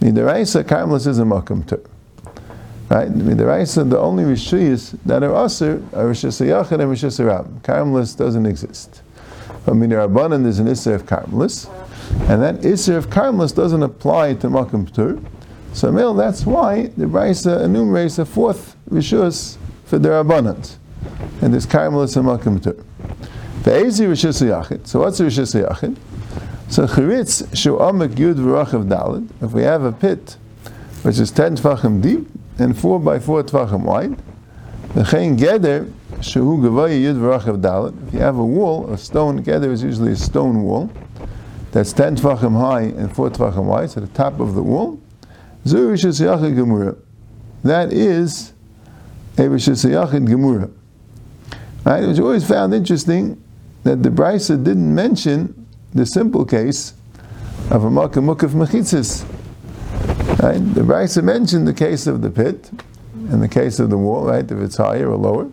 Midiraisa, 0.00 0.64
Carmelis 0.64 1.06
is 1.06 1.18
a 1.18 1.22
Makam 1.22 1.66
Tur. 1.66 1.80
Right? 2.90 3.06
I 3.06 3.10
mean, 3.10 3.36
the 3.36 3.46
Raisa, 3.46 3.84
the 3.84 4.00
only 4.00 4.24
Rishuyas 4.24 4.98
that 5.06 5.22
are 5.22 5.44
Aser 5.44 5.76
are 5.92 6.06
Rishus 6.06 6.44
Yachid 6.44 6.72
and 6.72 6.90
Rishus 6.90 7.24
Rab. 7.24 7.62
Carmelis 7.62 8.16
doesn't 8.16 8.46
exist. 8.46 9.02
I 9.48 9.52
But 9.66 9.74
Midirabanan, 9.74 10.42
there's 10.42 10.58
an 10.58 10.66
Isser 10.66 10.96
of 10.96 11.06
Carmelis, 11.06 11.70
and 12.28 12.42
that 12.42 12.56
Isser 12.62 12.96
of 12.96 13.08
Carmelis 13.08 13.54
doesn't 13.54 13.84
apply 13.84 14.34
to 14.34 14.48
Makam 14.48 14.92
Tur. 14.92 15.20
So, 15.72 15.92
Mel, 15.92 16.14
that's 16.14 16.44
why 16.44 16.86
the 16.96 17.06
Raisa 17.06 17.62
enumerates 17.62 18.18
a 18.18 18.26
fourth 18.26 18.74
Rishus 18.90 19.56
for 19.84 20.00
the 20.00 20.08
Rabbanans. 20.08 20.74
And 21.42 21.52
there's 21.52 21.66
Carmelis 21.66 22.16
and 22.16 22.26
Makam 22.26 22.60
Tur. 22.60 22.84
Ve'ezi 23.62 24.08
Rishis 24.08 24.42
Yachid. 24.42 24.88
So 24.88 24.98
what's 24.98 25.20
Rishis 25.20 25.54
Yachid? 25.54 25.96
So 26.68 26.88
Chiritz 26.88 27.56
Shu 27.56 27.76
Amek 27.76 28.14
Yud 28.14 28.34
V'Rachav 28.34 28.88
Dalid. 28.88 29.28
If 29.40 29.52
we 29.52 29.62
have 29.62 29.84
a 29.84 29.92
pit 29.92 30.36
which 31.02 31.18
is 31.18 31.30
10 31.30 31.56
tvachim 31.56 32.02
deep 32.02 32.26
and 32.60 32.78
4 32.78 33.00
by 33.00 33.18
4 33.18 33.42
tvachim 33.44 33.82
wide, 33.82 34.16
V'chein 34.94 35.38
Geder 35.38 35.90
Shu 36.22 36.58
Gavaya 36.58 37.00
Yud 37.00 37.16
V'Rachav 37.16 37.60
Dalid. 37.60 38.08
If 38.08 38.14
you 38.14 38.20
have 38.20 38.36
a 38.36 38.44
wall, 38.44 38.92
a 38.92 38.98
stone, 38.98 39.42
Geder 39.42 39.70
is 39.70 39.82
usually 39.82 40.12
a 40.12 40.16
stone 40.16 40.62
wall, 40.62 40.90
that's 41.72 41.92
10 41.92 42.16
tvachim 42.16 42.58
high 42.58 42.82
and 42.82 43.14
4 43.14 43.30
tvachim 43.30 43.64
wide, 43.64 43.90
so 43.90 44.00
the 44.00 44.08
top 44.08 44.40
of 44.40 44.54
the 44.54 44.62
wall, 44.62 45.00
Zu 45.66 45.90
Rishis 45.90 46.20
Yachid 46.20 46.54
Gemurah. 46.54 46.96
That 47.62 47.92
is 47.92 48.52
a 49.36 49.42
Rishis 49.42 49.84
Yachid 49.84 50.26
Gemurah. 50.26 50.72
Right? 51.84 52.06
Which 52.06 52.18
always 52.18 52.46
found 52.46 52.74
interesting 52.74 53.42
that 53.84 54.02
the 54.02 54.10
Brisa 54.10 54.62
didn't 54.62 54.94
mention 54.94 55.66
the 55.92 56.04
simple 56.06 56.44
case 56.44 56.94
of 57.70 57.84
a 57.84 57.90
Makkah 57.90 58.20
Mukaf 58.20 58.50
Mechitzis. 58.50 59.24
Right? 60.42 60.58
The 60.74 60.80
Brisa 60.80 61.22
mentioned 61.22 61.68
the 61.68 61.74
case 61.74 62.06
of 62.06 62.22
the 62.22 62.30
pit 62.30 62.70
and 63.12 63.42
the 63.42 63.48
case 63.48 63.78
of 63.78 63.90
the 63.90 63.98
wall, 63.98 64.24
right? 64.24 64.44
If 64.44 64.58
it's 64.58 64.76
higher 64.76 65.10
or 65.10 65.16
lower. 65.16 65.50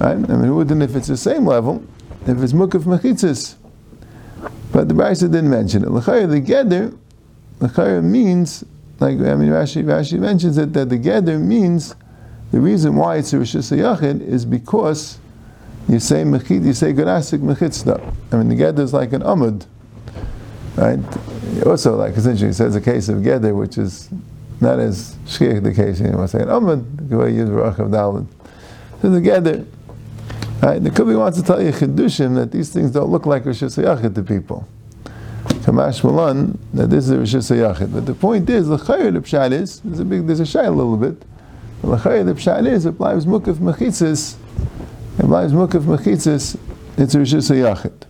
Right? 0.00 0.12
I 0.12 0.16
mean, 0.16 0.82
if 0.82 0.96
it's 0.96 1.08
the 1.08 1.16
same 1.16 1.46
level, 1.46 1.84
if 2.26 2.42
it's 2.42 2.52
Mukaf 2.52 2.84
Mechitzis. 2.84 3.56
But 4.72 4.88
the 4.88 4.94
Brisa 4.94 5.30
didn't 5.30 5.50
mention 5.50 5.82
it. 5.82 5.90
L'chayr, 5.90 6.30
the 6.30 6.40
Geder, 6.40 6.96
L'chayr 7.60 8.02
means, 8.02 8.64
like, 9.00 9.14
I 9.16 9.34
mean, 9.34 9.50
Rashi, 9.50 9.84
Rashi 9.84 10.18
mentions 10.18 10.58
it, 10.58 10.72
that 10.72 10.88
the 10.88 10.98
Geder 10.98 11.40
means, 11.40 11.94
the 12.50 12.60
reason 12.60 12.96
why 12.96 13.16
it's 13.16 13.32
a 13.32 13.36
Yachid 13.36 14.22
is 14.22 14.46
because 14.46 15.18
you 15.88 15.98
say 15.98 16.22
mechit, 16.22 16.64
you 16.64 16.74
say 16.74 16.92
ganasik 16.92 17.40
mechitzda. 17.40 18.14
I 18.30 18.36
mean, 18.36 18.48
the 18.48 18.56
geder 18.56 18.80
is 18.80 18.92
like 18.92 19.12
an 19.14 19.22
amud, 19.22 19.66
right? 20.78 21.66
Also, 21.66 21.96
like 21.96 22.14
essentially, 22.16 22.52
says 22.52 22.76
a 22.76 22.80
case 22.80 23.08
of 23.08 23.18
geder, 23.18 23.54
which 23.54 23.78
is 23.78 24.08
not 24.60 24.78
as 24.78 25.16
shkir 25.26 25.62
the 25.62 25.74
case. 25.74 26.00
You 26.00 26.10
know, 26.10 26.26
say 26.26 26.40
an 26.40 26.48
amud, 26.48 27.08
the 27.08 27.16
way 27.16 27.30
you 27.32 27.40
use 27.40 27.50
of 27.50 27.76
dalad. 27.88 28.26
So 29.02 29.10
the 29.10 29.20
geder, 29.20 29.66
right? 30.62 30.82
The 30.82 30.90
Kubi 30.90 31.16
wants 31.16 31.38
to 31.38 31.44
tell 31.44 31.60
you 31.62 31.72
chidushim 31.72 32.36
that 32.36 32.52
these 32.52 32.72
things 32.72 32.92
don't 32.92 33.10
look 33.10 33.26
like 33.26 33.44
Rosh 33.44 33.62
Hashanah 33.62 34.14
to 34.14 34.22
people. 34.22 34.66
Kamash 35.44 36.04
Malan, 36.04 36.58
that 36.74 36.90
this 36.90 37.04
is 37.04 37.10
a 37.10 37.18
Rosh 37.18 37.34
Hashanah. 37.34 37.92
But 37.92 38.06
the 38.06 38.14
point 38.14 38.48
is, 38.48 38.68
the 38.68 38.76
chayr 38.76 39.12
the 39.12 39.20
pshat 39.20 39.52
is, 39.52 39.80
there's 39.80 40.00
a 40.00 40.04
big, 40.04 40.26
there's 40.26 40.40
a 40.40 40.46
shy 40.46 40.64
a 40.64 40.70
little 40.70 40.96
bit. 40.96 41.20
The 41.82 41.96
chayr 41.96 42.24
the 42.24 42.34
pshat 42.34 42.66
is, 42.66 42.86
it 42.86 42.90
applies 42.90 43.26
mukaf 43.26 43.56
mechitzis 43.56 44.36
and 45.18 45.30
lies 45.30 45.52
mukaf 45.52 45.82
mechitzis, 45.82 46.58
it's 46.96 47.14
Rishis 47.14 47.50
Yachid. 47.50 48.07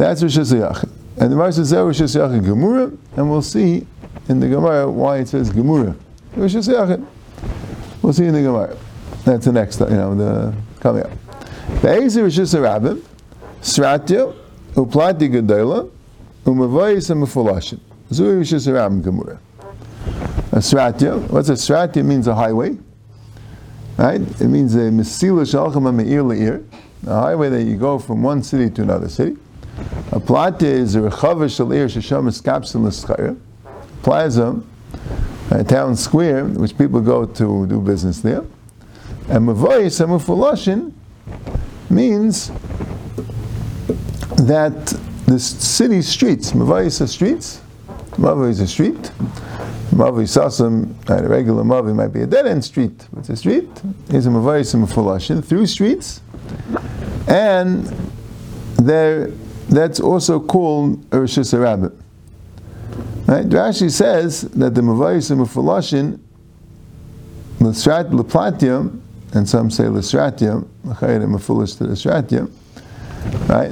That's 0.00 0.22
Rishis 0.22 0.54
Yachid. 0.54 0.88
And 1.18 1.30
the 1.30 1.36
Gemara 1.36 1.52
says 1.52 1.74
Rosh 1.74 2.00
Hashanah 2.00 2.40
Gemura, 2.40 2.96
and 3.18 3.30
we'll 3.30 3.42
see 3.42 3.86
in 4.30 4.40
the 4.40 4.48
Gemara 4.48 4.90
why 4.90 5.18
it 5.18 5.28
says 5.28 5.50
Gemura. 5.50 5.94
Rosh 6.34 6.54
Hashanah. 6.54 7.06
We'll 8.00 8.14
see 8.14 8.24
in 8.24 8.32
the 8.32 8.40
Gemara. 8.40 8.78
That's 9.26 9.44
the 9.44 9.52
next, 9.52 9.78
you 9.78 9.88
know, 9.90 10.14
the 10.14 10.54
coming 10.80 11.02
up. 11.02 11.10
Be'ezer 11.82 12.22
Rosh 12.22 12.38
Hashanah 12.38 13.02
Sratya, 13.60 14.34
Uplati 14.72 15.30
Gedola, 15.30 15.90
Umavoyis 16.46 17.10
and 17.10 17.22
Mufulashim. 17.22 17.80
Zuri 18.10 18.38
Rosh 18.38 18.54
Hashanah 18.54 19.02
Gemura. 19.02 19.38
A 20.52 20.60
Sratya, 20.60 21.28
what's 21.28 21.50
a 21.50 21.52
Sratya? 21.52 22.02
Means 22.02 22.26
a 22.26 22.34
highway. 22.34 22.78
Right? 23.98 24.22
It 24.22 24.48
means 24.48 24.74
a 24.76 24.88
Mesila 24.88 25.42
Shalcham 25.42 25.94
Me'ir 25.94 26.22
Le'ir, 26.22 26.64
a 27.06 27.20
highway 27.20 27.50
that 27.50 27.64
you 27.64 27.76
go 27.76 27.98
from 27.98 28.22
one 28.22 28.42
city 28.42 28.70
to 28.70 28.80
another 28.80 29.10
city. 29.10 29.36
A 30.12 30.18
plata 30.18 30.66
is 30.66 30.96
a 30.96 31.00
rechava 31.00 31.46
shalir 31.46 31.86
shesham 31.86 32.28
eskapsim 32.28 32.84
l'schayr. 32.84 33.38
Plaza, 34.02 34.60
a 35.50 35.64
town 35.64 35.94
square, 35.94 36.44
which 36.44 36.76
people 36.76 37.00
go 37.00 37.26
to 37.26 37.66
do 37.66 37.80
business 37.80 38.20
there. 38.20 38.44
And 39.28 39.48
mavoyis 39.48 40.00
and 40.00 40.94
means 41.88 42.50
that 44.46 44.86
the 45.26 45.38
city 45.38 46.02
streets, 46.02 46.52
mavoyis 46.52 47.00
are 47.00 47.06
streets, 47.06 47.60
mavoy 48.12 48.50
is 48.50 48.60
a 48.60 48.66
street, 48.66 49.12
Mavi 49.92 50.22
Sasam, 50.22 50.94
a 51.10 51.28
regular 51.28 51.64
Mavi 51.64 51.94
might 51.94 52.08
be 52.08 52.22
a 52.22 52.26
dead 52.26 52.46
end 52.46 52.64
street. 52.64 53.08
It's 53.18 53.28
a 53.28 53.36
street. 53.36 53.68
Is 54.10 54.26
a 54.26 54.30
Mavayis 54.30 55.30
and 55.30 55.44
through 55.44 55.66
streets, 55.66 56.20
and 57.26 57.84
there 58.76 59.30
that's 59.70 60.00
also 60.00 60.40
called 60.40 61.08
Rishis 61.10 61.54
Rabbit. 61.54 61.92
Right? 63.26 63.48
Rashi 63.48 63.90
says 63.90 64.42
that 64.42 64.74
the 64.74 64.80
Mavayis 64.80 65.30
and 65.30 65.40
L'Strat 67.60 68.12
L'Platium, 68.12 69.00
and 69.32 69.48
some 69.48 69.70
say 69.70 69.86
L'Stratium, 69.86 70.66
L'Chayr 70.84 71.22
and 71.22 71.40
to 71.40 71.52
L'Stratium, 71.84 72.50
right? 73.48 73.70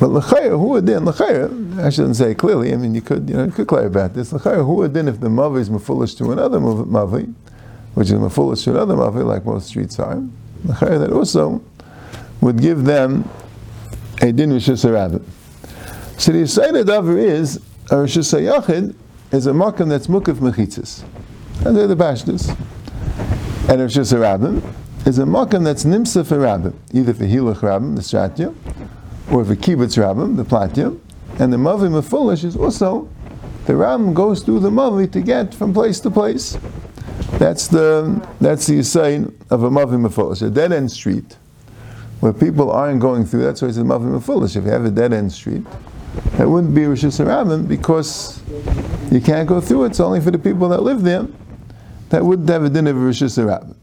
But 0.00 0.10
l'chayr, 0.10 0.50
who 0.50 0.68
would 0.68 0.86
then 0.86 1.04
l'chayr? 1.04 1.80
I 1.80 1.90
shouldn't 1.90 2.16
say 2.16 2.32
clearly. 2.34 2.72
I 2.72 2.76
mean, 2.76 2.94
you 2.94 3.02
could, 3.02 3.28
you 3.28 3.36
know, 3.36 3.44
you 3.44 3.50
could 3.50 3.66
clarify 3.66 3.88
about 3.88 4.14
this. 4.14 4.32
L'chayr, 4.32 4.64
who 4.64 4.74
would 4.74 4.94
then 4.94 5.08
if 5.08 5.18
the 5.20 5.28
mavi 5.28 5.58
is 5.58 5.70
mafulish 5.70 6.16
to 6.18 6.30
another 6.30 6.60
mavi, 6.60 7.34
which 7.94 8.08
is 8.08 8.14
mafulish 8.14 8.62
to 8.64 8.70
another 8.70 8.94
mavi, 8.94 9.24
like 9.26 9.44
most 9.44 9.66
streets 9.66 9.98
are, 9.98 10.22
l'chayr 10.64 11.00
that 11.00 11.12
also 11.12 11.60
would 12.40 12.60
give 12.60 12.84
them 12.84 13.28
a 14.20 14.32
din 14.32 14.50
rishis 14.50 14.80
So 16.18 16.32
the 16.32 16.38
Yisrael 16.38 16.84
davar 16.84 17.18
is 17.18 17.56
a 17.90 17.96
rishis 17.96 18.32
yachid 18.32 18.94
is 19.30 19.46
a 19.46 19.52
makam 19.52 19.88
that's 19.88 20.06
mukaf 20.08 20.36
mechitzis, 20.36 21.04
and 21.64 21.76
they're 21.76 21.86
the 21.86 21.96
pashtus. 21.96 22.48
And 23.68 23.82
a 23.82 23.86
rabbim 23.86 25.06
is 25.06 25.18
a 25.18 25.24
makam 25.24 25.64
that's 25.64 25.84
nimsa 25.84 26.26
for 26.26 26.38
rabbim, 26.38 26.74
either 26.92 27.14
for 27.14 27.24
hilach 27.24 27.58
rabbim, 27.58 27.94
the 27.94 28.02
stratya, 28.02 28.54
or 29.32 29.44
for 29.44 29.54
kibbutz 29.54 29.96
rabbim, 29.96 30.36
the 30.36 30.44
platinum, 30.44 31.00
and 31.38 31.52
the 31.52 31.56
mavi 31.56 31.88
mefulish 31.88 32.44
is 32.44 32.56
also 32.56 33.08
the 33.66 33.76
ram 33.76 34.14
goes 34.14 34.42
through 34.42 34.60
the 34.60 34.70
mavi 34.70 35.10
to 35.12 35.20
get 35.20 35.54
from 35.54 35.72
place 35.72 36.00
to 36.00 36.10
place. 36.10 36.58
That's 37.32 37.68
the 37.68 38.26
that's 38.40 38.66
the 38.66 38.82
sign 38.82 39.36
of 39.50 39.62
a 39.62 39.70
mavi 39.70 40.08
mefulish, 40.08 40.44
a 40.44 40.50
dead 40.50 40.72
end 40.72 40.90
street 40.90 41.36
where 42.20 42.32
people 42.32 42.70
aren't 42.70 43.00
going 43.00 43.24
through. 43.24 43.42
That's 43.42 43.62
why 43.62 43.68
it's 43.68 43.78
a 43.78 43.82
mavi 43.82 44.18
mefulish. 44.18 44.56
If 44.56 44.64
you 44.64 44.70
have 44.70 44.84
a 44.84 44.90
dead 44.90 45.12
end 45.12 45.32
street, 45.32 45.64
it 46.38 46.48
wouldn't 46.48 46.74
be 46.74 46.86
Rosh 46.86 47.04
Hashanah 47.04 47.68
because 47.68 48.42
you 49.10 49.20
can't 49.20 49.48
go 49.48 49.60
through 49.60 49.84
it. 49.84 49.88
It's 49.88 50.00
only 50.00 50.20
for 50.20 50.30
the 50.30 50.38
people 50.38 50.68
that 50.70 50.82
live 50.82 51.02
there. 51.02 51.26
That 52.10 52.24
wouldn't 52.24 52.48
have 52.48 52.64
a 52.64 52.70
din 52.70 52.86
of 52.86 52.96
Rosh 52.96 53.22
Hashanah. 53.22 53.74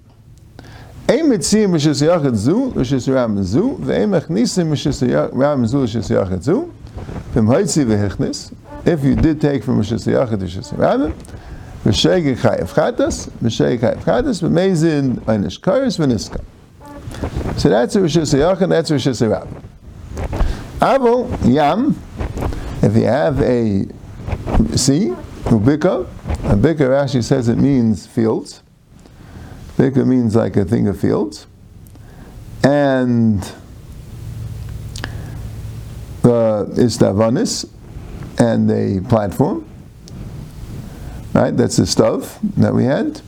Ein 1.08 1.30
mitziim 1.30 1.71
rishis 1.71 2.02
yachid 2.02 2.36
zu, 2.36 2.71
rishis 2.71 3.08
ram 3.13 3.43
zu, 3.43 3.78
ve'ein 3.80 4.10
mechnisim 4.10 4.71
rishis 4.71 5.04
ram 5.34 5.67
zu, 5.67 5.78
rishis 5.78 6.10
yachid 6.10 6.41
zu, 6.41 6.74
v'em 7.32 7.45
haitzi 7.45 7.86
v'hechnis, 7.86 8.52
if 8.88 9.04
you 9.04 9.15
did 9.15 9.39
take 9.39 9.63
from 9.63 9.78
rishis 9.78 10.08
yachid 10.08 10.41
rishis 10.41 10.74
ram, 10.76 11.13
v'shegi 11.84 12.36
chayev 12.36 12.74
chatas, 12.74 13.30
v'shegi 13.39 13.78
chayev 13.78 14.04
chatas, 14.04 14.41
v'meizin 14.41 15.19
einish 15.26 15.60
karis 15.60 16.00
v'niska. 16.00 16.43
So 17.58 17.69
that's 17.69 17.95
rishis 17.95 18.34
yachid, 18.34 18.69
that's 18.69 18.91
rishis 18.91 19.21
ram. 19.21 19.47
Aval, 20.80 21.54
yam, 21.54 21.99
if 22.82 22.95
you 22.95 23.06
have 23.06 23.41
a 23.41 23.86
sea, 24.78 25.13
ubika, 25.45 26.08
a 26.51 26.56
bika 26.56 27.01
actually 27.01 27.21
says 27.21 27.47
it 27.47 27.58
means 27.58 28.06
fields, 28.06 28.62
Bika 29.78 30.06
means 30.08 30.36
like 30.36 30.56
a 30.56 30.63
thing 30.63 30.88
of 30.88 30.99
fields. 30.99 31.47
And 32.63 33.43
uh, 36.23 36.65
is 36.71 36.97
Davanis 36.97 37.69
and 38.39 38.71
a 38.71 39.08
platform. 39.08 39.67
Right? 41.34 41.56
That's 41.56 41.75
the 41.75 41.86
stuff 41.86 42.39
that 42.58 42.73
we 42.73 42.86
had. 42.86 43.21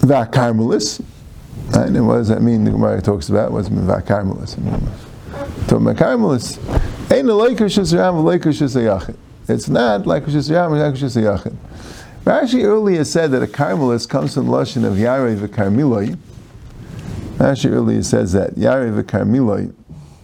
Vakarmelis. 0.00 1.04
Right? 1.72 1.88
And 1.88 2.06
what 2.06 2.16
does 2.16 2.28
that 2.28 2.42
mean? 2.42 2.64
The 2.64 2.70
Gemara 2.70 3.00
talks 3.00 3.28
about 3.28 3.52
what's 3.52 3.70
mean 3.70 3.86
vakarmelis. 3.86 4.56
So 5.68 5.78
vakarmelis. 5.78 6.58
Ain't 7.10 7.28
a 7.28 7.34
Laker 7.34 7.66
Shasayam, 7.66 8.18
a 8.18 8.20
Laker 8.20 8.50
Shasayachid. 8.50 9.16
It's 9.48 9.68
not 9.68 10.06
like 10.06 10.24
Shasayam, 10.24 10.72
it's 10.90 11.02
like 11.02 11.24
Shasayachid. 11.24 11.56
Rashi 12.24 12.64
earlier 12.64 13.04
said 13.04 13.32
that 13.32 13.42
a 13.42 13.46
Carmelist 13.46 14.08
comes 14.08 14.34
from 14.34 14.46
the 14.46 14.52
Lashon 14.52 14.84
of 14.84 14.94
Yarei 14.94 15.36
v'Karmiloi. 15.36 16.16
Rashi 17.38 17.70
earlier 17.70 18.02
says 18.02 18.32
that 18.32 18.54
Yarei 18.54 19.02
v'Karmiloi, 19.02 19.74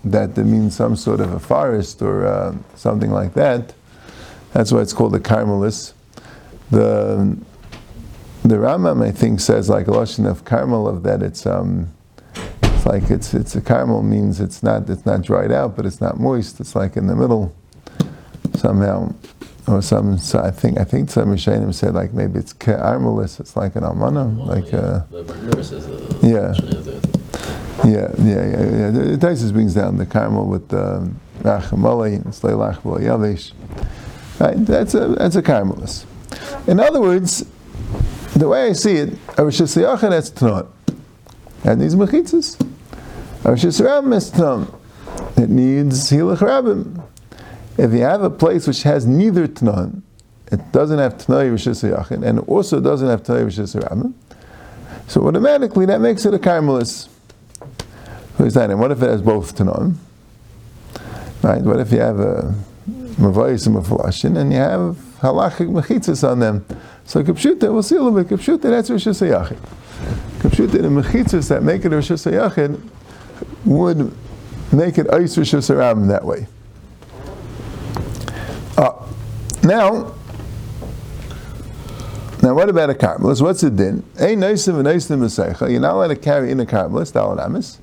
that 0.04 0.38
it 0.38 0.44
means 0.44 0.76
some 0.76 0.94
sort 0.94 1.18
of 1.18 1.32
a 1.32 1.40
forest 1.40 2.00
or 2.00 2.26
uh, 2.26 2.54
something 2.76 3.11
like 3.11 3.34
that. 3.34 3.74
That's 4.52 4.70
why 4.70 4.80
it's 4.80 4.92
called 4.92 5.14
a 5.14 5.18
Carmelist. 5.18 5.94
The 6.70 7.37
the 8.42 8.57
Rambam 8.57 9.07
I 9.07 9.11
think 9.11 9.40
says 9.40 9.68
like 9.68 9.88
a 9.88 9.90
Lashon 9.90 10.29
of 10.29 10.44
Carmel 10.44 10.88
of 10.88 11.03
that 11.03 11.22
it's 11.22 11.46
um, 11.46 11.92
it's 12.62 12.87
like 12.87 13.11
it's 13.11 13.35
it's 13.35 13.57
a 13.57 13.61
caramel 13.61 14.03
means 14.03 14.40
it's 14.40 14.62
not 14.62 14.88
it's 14.88 15.05
not 15.05 15.22
dried 15.22 15.53
out 15.53 15.77
but 15.77 15.85
it's 15.87 16.01
not 16.01 16.18
moist. 16.18 16.61
It's 16.61 16.74
like 16.74 16.96
in 16.96 17.07
the 17.07 17.16
middle 17.16 17.55
somehow 18.55 19.12
or 19.68 19.83
some, 19.83 20.18
so 20.18 20.40
I 20.40 20.51
think 20.51 20.79
I 20.79 20.85
think 20.85 21.11
some 21.11 21.29
Rishonim 21.29 21.74
said 21.74 21.94
like 21.94 22.12
maybe 22.12 22.38
it's 22.38 22.53
ke'armelis, 22.53 23.38
it's 23.38 23.57
like 23.57 23.77
an 23.77 23.83
almana, 23.83 24.35
like 24.46 24.72
uh, 24.72 25.03
yeah. 26.22 26.55
Yeah, 27.85 28.11
yeah, 28.18 28.44
yeah, 28.44 28.64
yeah. 28.77 28.90
The 28.90 29.18
Taisus 29.20 29.53
brings 29.53 29.74
down 29.74 29.98
the 29.98 30.07
caramel 30.07 30.46
with 30.46 30.68
the 30.68 31.12
rachamali 31.42 32.16
and 32.16 32.27
sleilach 32.27 32.81
yavish. 32.83 33.53
Right, 34.40 34.57
that's 34.64 34.94
a 34.94 35.09
that's 35.09 35.37
a 35.37 35.42
caramelis. 35.42 36.07
In 36.66 36.81
other 36.81 37.01
words, 37.01 37.44
the 38.38 38.48
way 38.48 38.68
I 38.68 38.72
see 38.72 38.96
it, 38.96 39.11
Rosh 39.37 39.61
Hashanah 39.61 40.11
that's 40.11 40.31
tnot. 40.31 40.68
That 41.62 41.79
needs 41.79 41.94
mechitzas. 41.94 42.61
Rosh 43.44 43.64
Hashanah 43.64 44.16
is 44.16 44.31
tnot. 44.31 44.74
It 45.37 45.51
needs 45.51 46.11
hilach 46.11 46.38
rabbim. 46.38 47.03
If 47.79 47.92
you 47.92 48.01
have 48.01 48.22
a 48.22 48.31
place 48.31 48.66
which 48.66 48.83
has 48.83 49.07
neither 49.07 49.46
Tnan, 49.46 50.03
it 50.51 50.72
doesn't 50.72 50.98
have 50.98 51.14
Tnai 51.14 51.53
Rishis 51.53 51.88
Yachin, 51.88 52.27
and 52.27 52.40
also 52.40 52.81
doesn't 52.81 53.09
have 53.09 53.22
Tnai 53.22 53.44
Rishis 53.44 53.77
Rabbim, 53.81 54.14
so 55.07 55.27
automatically 55.29 55.87
that 55.87 56.01
makes 56.01 56.27
it 56.27 56.35
a 56.35 56.38
Carmelis. 56.38 57.09
Who's 58.37 58.55
that? 58.55 58.70
And 58.70 58.81
what 58.81 58.90
if 58.90 59.01
it 59.01 59.09
has 59.09 59.22
both 59.22 59.57
Tanon? 59.57 59.94
Right? 61.42 61.62
What 61.62 61.79
if 61.79 61.92
you 61.92 62.01
have 62.01 62.18
a 62.18 62.53
Mavayis 62.88 63.68
and 63.68 63.77
Maflashin 63.77 64.37
and 64.37 64.53
you 64.53 64.59
have 64.59 64.96
halachic 65.20 65.70
mechitzas 65.70 66.29
on 66.29 66.40
them? 66.40 66.66
So 67.08 67.24
Kapshuta, 67.24 67.72
we'll 67.72 67.82
see 67.82 67.96
a 67.96 68.02
little 68.02 68.22
bit. 68.22 68.28
Kapshuta, 68.28 68.60
that's 68.60 68.90
Rosh 68.90 69.06
Hashanah. 69.06 69.56
Kapshuta, 70.40 70.72
the 70.72 70.88
mechitzas 70.88 71.48
that 71.48 71.62
make 71.62 71.82
it 71.86 71.88
Rosh 71.88 72.10
Hashanah 72.10 72.78
would 73.64 74.12
make 74.70 74.98
it 74.98 75.10
Ice 75.14 75.38
Rosh 75.38 75.54
Hashanah 75.54 76.06
that 76.08 76.22
way. 76.22 76.46
Uh, 78.76 78.92
now, 79.64 80.14
now 82.42 82.52
what 82.52 82.68
about 82.68 82.90
a 82.90 82.94
carmelist? 82.94 83.40
What's 83.40 83.62
the 83.62 83.70
din? 83.70 84.04
A 84.18 84.36
noisim 84.36 84.74
v'noisim 84.74 85.20
v'seicha. 85.20 85.70
You're 85.70 85.80
not 85.80 85.94
allowed 85.94 86.08
to 86.08 86.16
carry 86.16 86.50
in 86.50 86.60
a 86.60 86.66
carmelist, 86.66 87.14
dalad 87.14 87.42
amis. 87.42 87.78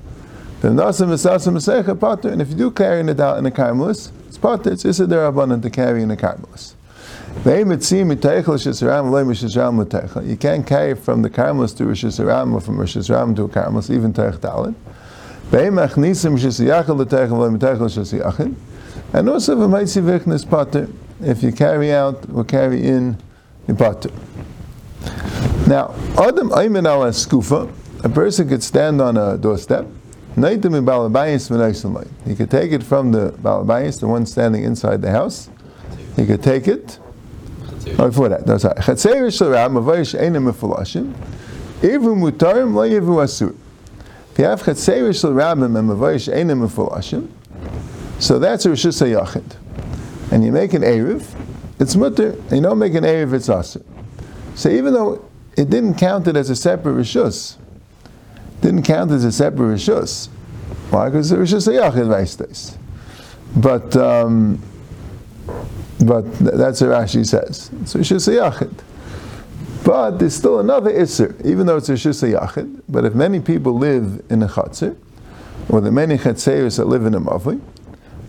Then 0.62 0.76
nosim 0.76 1.08
v'sasim 1.08 1.54
v'seicha 1.54 2.00
potter. 2.00 2.30
And 2.30 2.44
if 2.44 2.50
you 2.50 2.56
do 2.56 2.70
carry 2.70 3.00
in 3.00 3.10
a 3.10 3.38
in 3.38 3.46
a 3.48 3.52
carmelist, 3.52 4.12
it's 4.28 4.38
potter. 4.38 4.72
It's 4.72 4.84
isidar 4.84 5.28
abundant 5.28 5.64
to 5.64 5.72
carry 5.72 6.04
in 6.04 6.12
a 6.12 6.16
carmelist. 6.16 6.76
You 7.44 7.52
can't 10.38 10.66
carry 10.66 10.96
from 10.96 11.22
the 11.22 11.30
carmelist 11.30 11.78
to 11.78 11.86
Rosh 11.86 12.06
Hashanah 12.06 12.54
or 12.54 12.62
from 12.62 12.80
Rosh 12.80 12.98
Hashanah 12.98 13.36
to 13.36 13.44
a 13.44 13.50
carmelist, 13.50 13.90
even 13.92 14.14
Teich 14.14 14.40
Dalit. 14.40 14.74
And 19.14 19.30
also 19.30 19.56
v'maitzi 19.56 20.02
v'chnis 20.02 20.50
pater. 20.50 20.90
If 21.22 21.44
you 21.44 21.52
carry 21.52 21.94
out 21.94 22.26
or 22.34 22.44
carry 22.44 22.84
in, 22.84 23.18
the 23.68 23.76
pater. 23.76 24.10
Now, 25.68 25.94
Adam 26.18 26.50
Ayman 26.50 26.88
al 26.88 27.02
skufa, 27.12 27.70
a 28.04 28.10
person 28.10 28.50
could 28.50 28.64
stand 28.64 29.02
on 29.02 29.18
a 29.18 29.38
doorstep. 29.38 29.86
He 30.36 30.42
could 32.36 32.52
take 32.52 32.72
it 32.72 32.84
from 32.84 33.12
the 33.12 33.32
balabayis, 33.32 34.00
the 34.00 34.08
one 34.08 34.26
standing 34.26 34.64
inside 34.64 35.02
the 35.02 35.12
house. 35.12 35.50
He 36.16 36.26
could 36.26 36.44
take 36.44 36.68
it. 36.68 37.00
Oh, 38.00 38.08
before 38.08 38.30
that, 38.30 38.46
no, 38.46 38.58
sorry. 38.58 38.76
Chatzeir 38.76 39.38
shel 39.38 39.50
mavayish. 39.70 40.16
Ivu 41.84 42.16
mutarim 42.16 42.74
lo 42.74 42.84
asur. 43.18 43.56
If 44.32 44.40
you 44.40 44.46
have 44.46 44.62
mavayish 44.62 46.30
so 48.20 48.40
that's 48.40 48.66
a 48.66 48.70
rishus 48.70 49.02
hayachid. 49.06 49.58
And 50.32 50.44
you 50.44 50.52
make 50.52 50.74
an 50.74 50.82
erev, 50.82 51.26
it's 51.80 51.96
mutter. 51.96 52.32
And 52.32 52.52
you 52.52 52.62
don't 52.62 52.80
make 52.80 52.94
an 52.94 53.04
erev, 53.04 53.34
it's 53.34 53.50
asur. 53.50 53.84
So 54.56 54.70
even 54.70 54.94
though 54.94 55.26
it 55.58 55.70
didn't 55.70 55.96
count 55.96 56.28
it 56.28 56.36
as 56.36 56.50
a 56.50 56.56
separate 56.56 56.94
rishus, 56.94 57.58
didn't 58.62 58.84
count 58.84 59.12
as 59.12 59.26
a 59.26 59.32
separate 59.32 59.76
rishus. 59.76 60.28
Why? 60.90 61.10
Because 61.10 61.30
the 61.30 61.38
rishus 61.38 61.68
hayachid 61.68 62.08
vaistes. 62.08 62.78
But 63.56 63.96
um, 63.96 64.62
but 66.00 66.24
that's 66.40 66.82
what 66.82 66.90
Rashi 66.90 67.26
says. 67.26 67.72
So 67.86 68.00
rishus 68.00 68.28
hayachid. 68.28 68.74
But 69.86 70.18
there's 70.18 70.36
still 70.36 70.60
another 70.60 70.92
isser, 70.92 71.44
even 71.46 71.68
though 71.68 71.78
it's 71.78 71.90
a 71.90 71.94
hayachid. 71.94 72.82
But 72.90 73.06
if 73.06 73.14
many 73.14 73.40
people 73.40 73.78
live 73.78 74.24
in 74.30 74.42
a 74.42 74.48
chatzir, 74.48 74.98
or 75.70 75.80
the 75.82 75.92
many 75.92 76.18
chatzeros 76.18 76.78
that 76.78 76.86
live 76.86 77.06
in 77.06 77.14
a 77.14 77.22
mavli, 77.22 77.62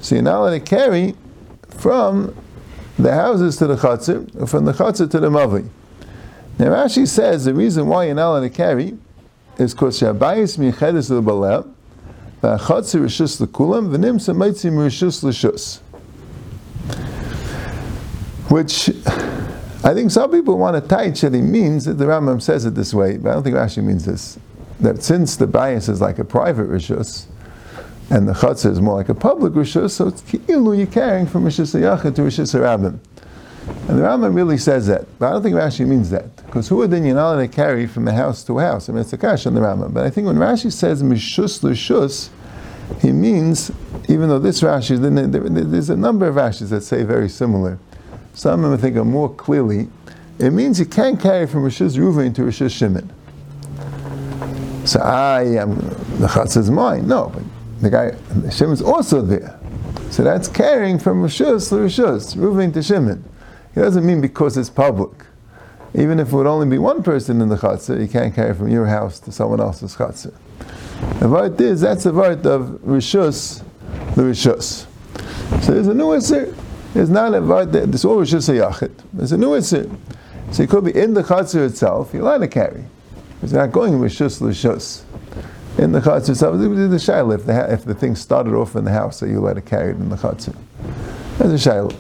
so 0.00 0.14
you're 0.14 0.22
not 0.22 0.40
allowed 0.40 0.50
to 0.50 0.61
carry 0.61 1.14
from 1.68 2.37
the 2.98 3.12
houses 3.12 3.57
to 3.57 3.66
the 3.66 3.76
chatzir, 3.76 4.40
or 4.40 4.46
from 4.46 4.64
the 4.64 4.72
chatzir 4.72 5.11
to 5.11 5.18
the 5.18 5.31
mavli. 5.31 5.68
Now 6.59 6.66
Rashi 6.66 7.07
says 7.07 7.44
the 7.44 7.55
reason 7.55 7.87
why 7.87 8.05
you're 8.05 8.14
not 8.14 8.31
allowed 8.33 8.40
to 8.40 8.50
carry 8.50 8.96
is 9.59 9.74
because 9.74 10.00
Shabayis 10.00 10.59
michedes 10.59 11.11
l'balel, 11.11 11.72
v'achatzi 12.42 13.00
rishus 13.00 13.40
l'kulam, 13.40 13.90
v'nimsa 13.90 14.35
meitzim 14.35 14.72
rishus 14.72 15.22
l'shus. 15.22 15.81
Which 18.48 18.90
I 19.85 19.94
think 19.94 20.11
some 20.11 20.30
people 20.30 20.59
want 20.59 20.74
to 20.76 20.88
that 20.88 21.35
he 21.35 21.42
means 21.42 21.85
that 21.85 21.94
the 21.94 22.04
Rambam 22.04 22.40
says 22.40 22.64
it 22.64 22.74
this 22.74 22.94
way, 22.94 23.18
but 23.18 23.30
I 23.30 23.35
don't 23.35 23.42
think 23.42 23.56
Rashi 23.56 23.82
means 23.82 24.04
this. 24.04 24.38
That 24.80 25.02
since 25.02 25.37
the 25.37 25.46
bias 25.46 25.88
is 25.88 26.00
like 26.00 26.18
a 26.18 26.24
private 26.24 26.68
rishus, 26.68 27.26
and 28.11 28.28
the 28.28 28.32
chatzah 28.32 28.70
is 28.70 28.80
more 28.80 28.94
like 28.94 29.09
a 29.09 29.14
public 29.14 29.52
rishus, 29.54 29.90
so 29.90 30.09
it's 30.09 30.22
ki'ilu 30.22 30.76
you're 30.76 30.87
carrying 30.87 31.26
from 31.26 31.44
rishus 31.44 31.74
yachid 31.78 32.14
to 32.16 32.22
rishus 32.22 32.54
rabbim. 32.54 32.98
And 33.88 33.98
the 33.98 34.02
Rambam 34.02 34.35
really 34.35 34.59
says 34.59 34.87
that, 34.87 35.06
but 35.18 35.26
I 35.26 35.32
don't 35.32 35.42
think 35.42 35.56
Rashi 35.56 35.87
means 35.87 36.11
that. 36.11 36.37
Because 36.46 36.68
who 36.68 36.76
would 36.76 36.92
then 36.92 37.04
you're 37.04 37.18
allowed 37.18 37.38
to 37.38 37.48
carry 37.48 37.87
from 37.87 38.06
a 38.06 38.12
house 38.12 38.44
to 38.44 38.59
a 38.61 38.62
house? 38.62 38.88
I 38.88 38.92
mean, 38.92 39.02
it's 39.02 39.12
a 39.12 39.18
kash 39.18 39.44
on 39.46 39.54
the 39.54 39.61
Rambam. 39.61 39.92
But 39.92 40.04
I 40.04 40.11
think 40.11 40.28
when 40.28 40.37
Rashi 40.37 40.72
says 40.72 41.02
mishus 41.02 41.64
l'shus, 41.64 42.30
he 43.00 43.11
means, 43.11 43.72
even 44.09 44.28
though 44.28 44.38
this 44.38 44.61
Rashi, 44.61 45.00
there's 45.70 45.90
a 45.90 45.96
number 45.96 46.28
of 46.28 46.37
Rashis 46.37 46.68
that 46.68 46.82
say 46.82 47.02
very 47.02 47.28
similar. 47.28 47.78
Some 48.37 48.62
of 48.64 48.70
them 48.70 48.79
think 48.79 48.99
are 48.99 49.05
more 49.05 49.35
clearly, 49.35 49.88
it 50.38 50.51
means 50.51 50.79
you 50.79 50.85
can't 50.85 51.18
carry 51.18 51.46
from 51.46 51.64
Rishus 51.64 51.96
Ruvain 51.96 52.35
to 52.35 52.42
Rishus 52.42 52.70
Shimon. 52.70 53.11
So 54.87 55.01
I 55.01 55.44
am, 55.57 55.77
the 56.20 56.29
Chatz 56.29 56.55
is 56.55 56.70
mine. 56.70 57.09
No, 57.09 57.33
but 57.33 57.42
the 57.81 57.88
guy, 57.88 58.51
Shimon's 58.51 58.83
also 58.83 59.22
there. 59.22 59.59
So 60.11 60.22
that's 60.22 60.49
carrying 60.49 60.99
from 60.99 61.22
Rishus 61.22 61.70
to 61.70 61.77
Rishus, 61.77 62.37
Ruvain 62.37 62.75
to 62.75 62.83
Shimon. 62.83 63.25
It 63.75 63.81
doesn't 63.81 64.05
mean 64.05 64.20
because 64.20 64.59
it's 64.59 64.68
public. 64.68 65.25
Even 65.94 66.20
if 66.20 66.29
it 66.29 66.37
would 66.37 66.46
only 66.46 66.68
be 66.68 66.77
one 66.77 67.03
person 67.03 67.40
in 67.40 67.49
the 67.49 67.57
chatzah, 67.57 67.99
you 67.99 68.07
can't 68.07 68.35
carry 68.35 68.53
from 68.53 68.68
your 68.68 68.85
house 68.85 69.18
to 69.20 69.33
someone 69.33 69.61
else's 69.61 69.96
chatzah. 69.96 70.35
The 71.20 71.27
vart 71.27 71.59
is, 71.59 71.81
that's 71.81 72.05
the 72.05 72.12
vart 72.12 72.44
of 72.44 72.81
rishus, 72.83 73.64
the 74.14 74.22
rishus. 74.25 74.87
So 75.62 75.72
there's 75.72 75.87
a 75.88 75.94
new 75.94 76.09
isser. 76.09 76.55
There's 76.96 77.11
not 77.11 77.35
a 77.35 77.42
vart, 77.42 77.72
there's 77.72 78.06
all 78.06 78.16
was 78.16 78.30
just 78.30 78.48
a 78.48 78.52
yachid. 78.52 78.90
There's 79.12 79.30
a 79.30 79.37
new 79.37 79.50
isser. 79.50 79.94
So 80.50 80.62
you 80.62 80.66
could 80.66 80.87
be 80.87 80.96
in 80.98 81.12
the 81.12 81.22
chatzah 81.22 81.66
itself, 81.66 82.14
you're 82.14 82.22
allowed 82.22 82.38
to 82.38 82.48
carry. 82.48 82.87
It's 83.42 83.52
not 83.52 83.70
going 83.70 84.00
with 84.00 84.12
rishus, 84.12 84.40
rishus. 84.40 85.02
In 85.78 85.92
the 85.92 86.00
chatzah 86.00 86.30
itself, 86.30 86.56
the 86.56 86.64
shayla, 86.64 87.35
if 87.35 87.44
the, 87.44 87.70
if 87.70 87.85
the 87.85 87.92
thing 87.92 88.16
started 88.16 88.54
off 88.54 88.76
in 88.76 88.87
the 88.87 88.92
house, 88.92 89.18
so 89.18 89.26
you're 89.26 89.40
allowed 89.40 89.56
to 89.56 89.61
carry 89.61 89.90
it 89.90 89.96
in 89.96 90.09
the 90.09 90.16
chatzah. 90.16 90.56
That's 91.37 91.66
a 91.66 91.68
shayla. 91.68 91.94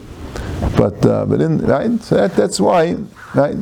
But 0.78 1.04
uh, 1.04 1.26
but 1.26 1.42
in 1.42 1.58
right, 1.58 2.00
so 2.00 2.14
that, 2.14 2.34
that's 2.34 2.58
why 2.58 2.94
right. 3.34 3.56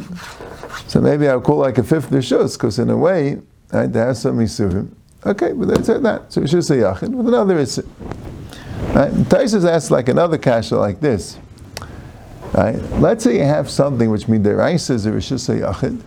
So 0.86 1.00
maybe 1.00 1.26
I'll 1.26 1.40
call 1.40 1.56
like 1.56 1.78
a 1.78 1.82
fifth 1.82 2.10
rishus 2.10 2.56
because 2.56 2.78
in 2.78 2.90
a 2.90 2.96
way, 2.96 3.40
right, 3.72 3.92
there 3.92 4.06
has 4.06 4.22
some 4.22 4.38
isurim. 4.38 4.94
Okay, 5.26 5.52
but 5.52 5.66
that's 5.66 5.88
that. 5.88 6.32
So 6.32 6.42
it's 6.42 6.52
just 6.52 6.70
a 6.70 6.74
yachid 6.74 7.08
with 7.08 7.26
another 7.26 7.56
isim. 7.56 7.88
Right, 8.94 9.10
Taisus 9.10 9.68
asks 9.68 9.90
like 9.90 10.08
another 10.08 10.38
kasha 10.38 10.76
like 10.76 11.00
this. 11.00 11.36
Right, 12.52 12.76
let's 13.00 13.24
say 13.24 13.36
you 13.38 13.42
have 13.42 13.68
something 13.68 14.08
which 14.08 14.28
means 14.28 14.46
midiraisa 14.46 14.90
is 14.90 15.06
a 15.06 15.10
rishus 15.10 15.52
yachid, 15.52 16.00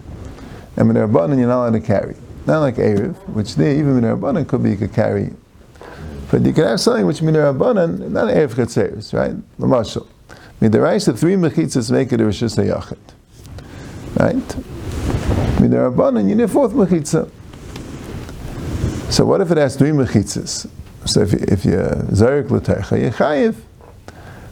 and 0.77 0.89
midarbanan 0.89 1.37
you're 1.37 1.49
not 1.49 1.67
allowed 1.67 1.73
to 1.73 1.81
carry. 1.81 2.15
Not 2.45 2.59
like 2.59 2.75
erev, 2.75 3.15
which 3.27 3.55
there 3.55 3.73
even 3.73 3.99
midarbanan 3.99 4.47
could 4.47 4.63
be 4.63 4.69
you 4.69 4.77
could 4.77 4.93
carry. 4.93 5.33
But 6.31 6.43
you 6.45 6.53
could 6.53 6.65
have 6.65 6.79
something 6.79 7.05
which 7.05 7.19
midarbanan 7.19 8.09
not 8.11 8.33
erev 8.33 8.53
chetzeres, 8.53 9.13
right? 9.13 9.35
The 9.59 9.67
Lamashal. 9.67 10.07
Midaraisa, 10.61 11.19
three 11.19 11.35
mechitzas 11.35 11.91
make 11.91 12.13
it 12.13 12.21
a 12.21 12.23
Rishus 12.23 12.55
HaYachid. 12.55 12.97
Right? 14.17 14.35
Midarabanan, 15.59 16.29
you 16.29 16.35
need 16.35 16.43
a 16.43 16.47
fourth 16.47 16.71
mechitza. 16.71 17.29
So 19.11 19.25
what 19.25 19.41
if 19.41 19.51
it 19.51 19.57
has 19.57 19.75
three 19.75 19.89
mechitzas? 19.89 20.69
So 21.07 21.21
if, 21.21 21.31
you, 21.31 21.39
if 21.47 21.65
you're 21.65 21.95
Zarek 22.11 22.49
L'Techa, 22.51 23.01
you're 23.01 23.11
Chayiv. 23.11 23.55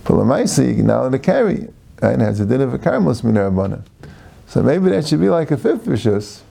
For 0.04 0.14
Lamaisi, 0.14 0.78
not 0.78 1.02
allowed 1.02 1.12
to 1.12 1.20
carry. 1.20 1.68
And 2.02 2.22
has 2.22 2.40
a 2.40 2.46
din 2.46 2.62
of 2.62 2.74
a 2.74 2.78
karmelis 2.78 3.22
Midarabanan. 3.24 3.84
So 4.48 4.62
maybe 4.62 4.90
that 4.90 5.08
should 5.08 5.22
be 5.22 5.30
like 5.30 5.52
a 5.52 5.58
fifth 5.58 5.86
Rishus. 5.86 6.42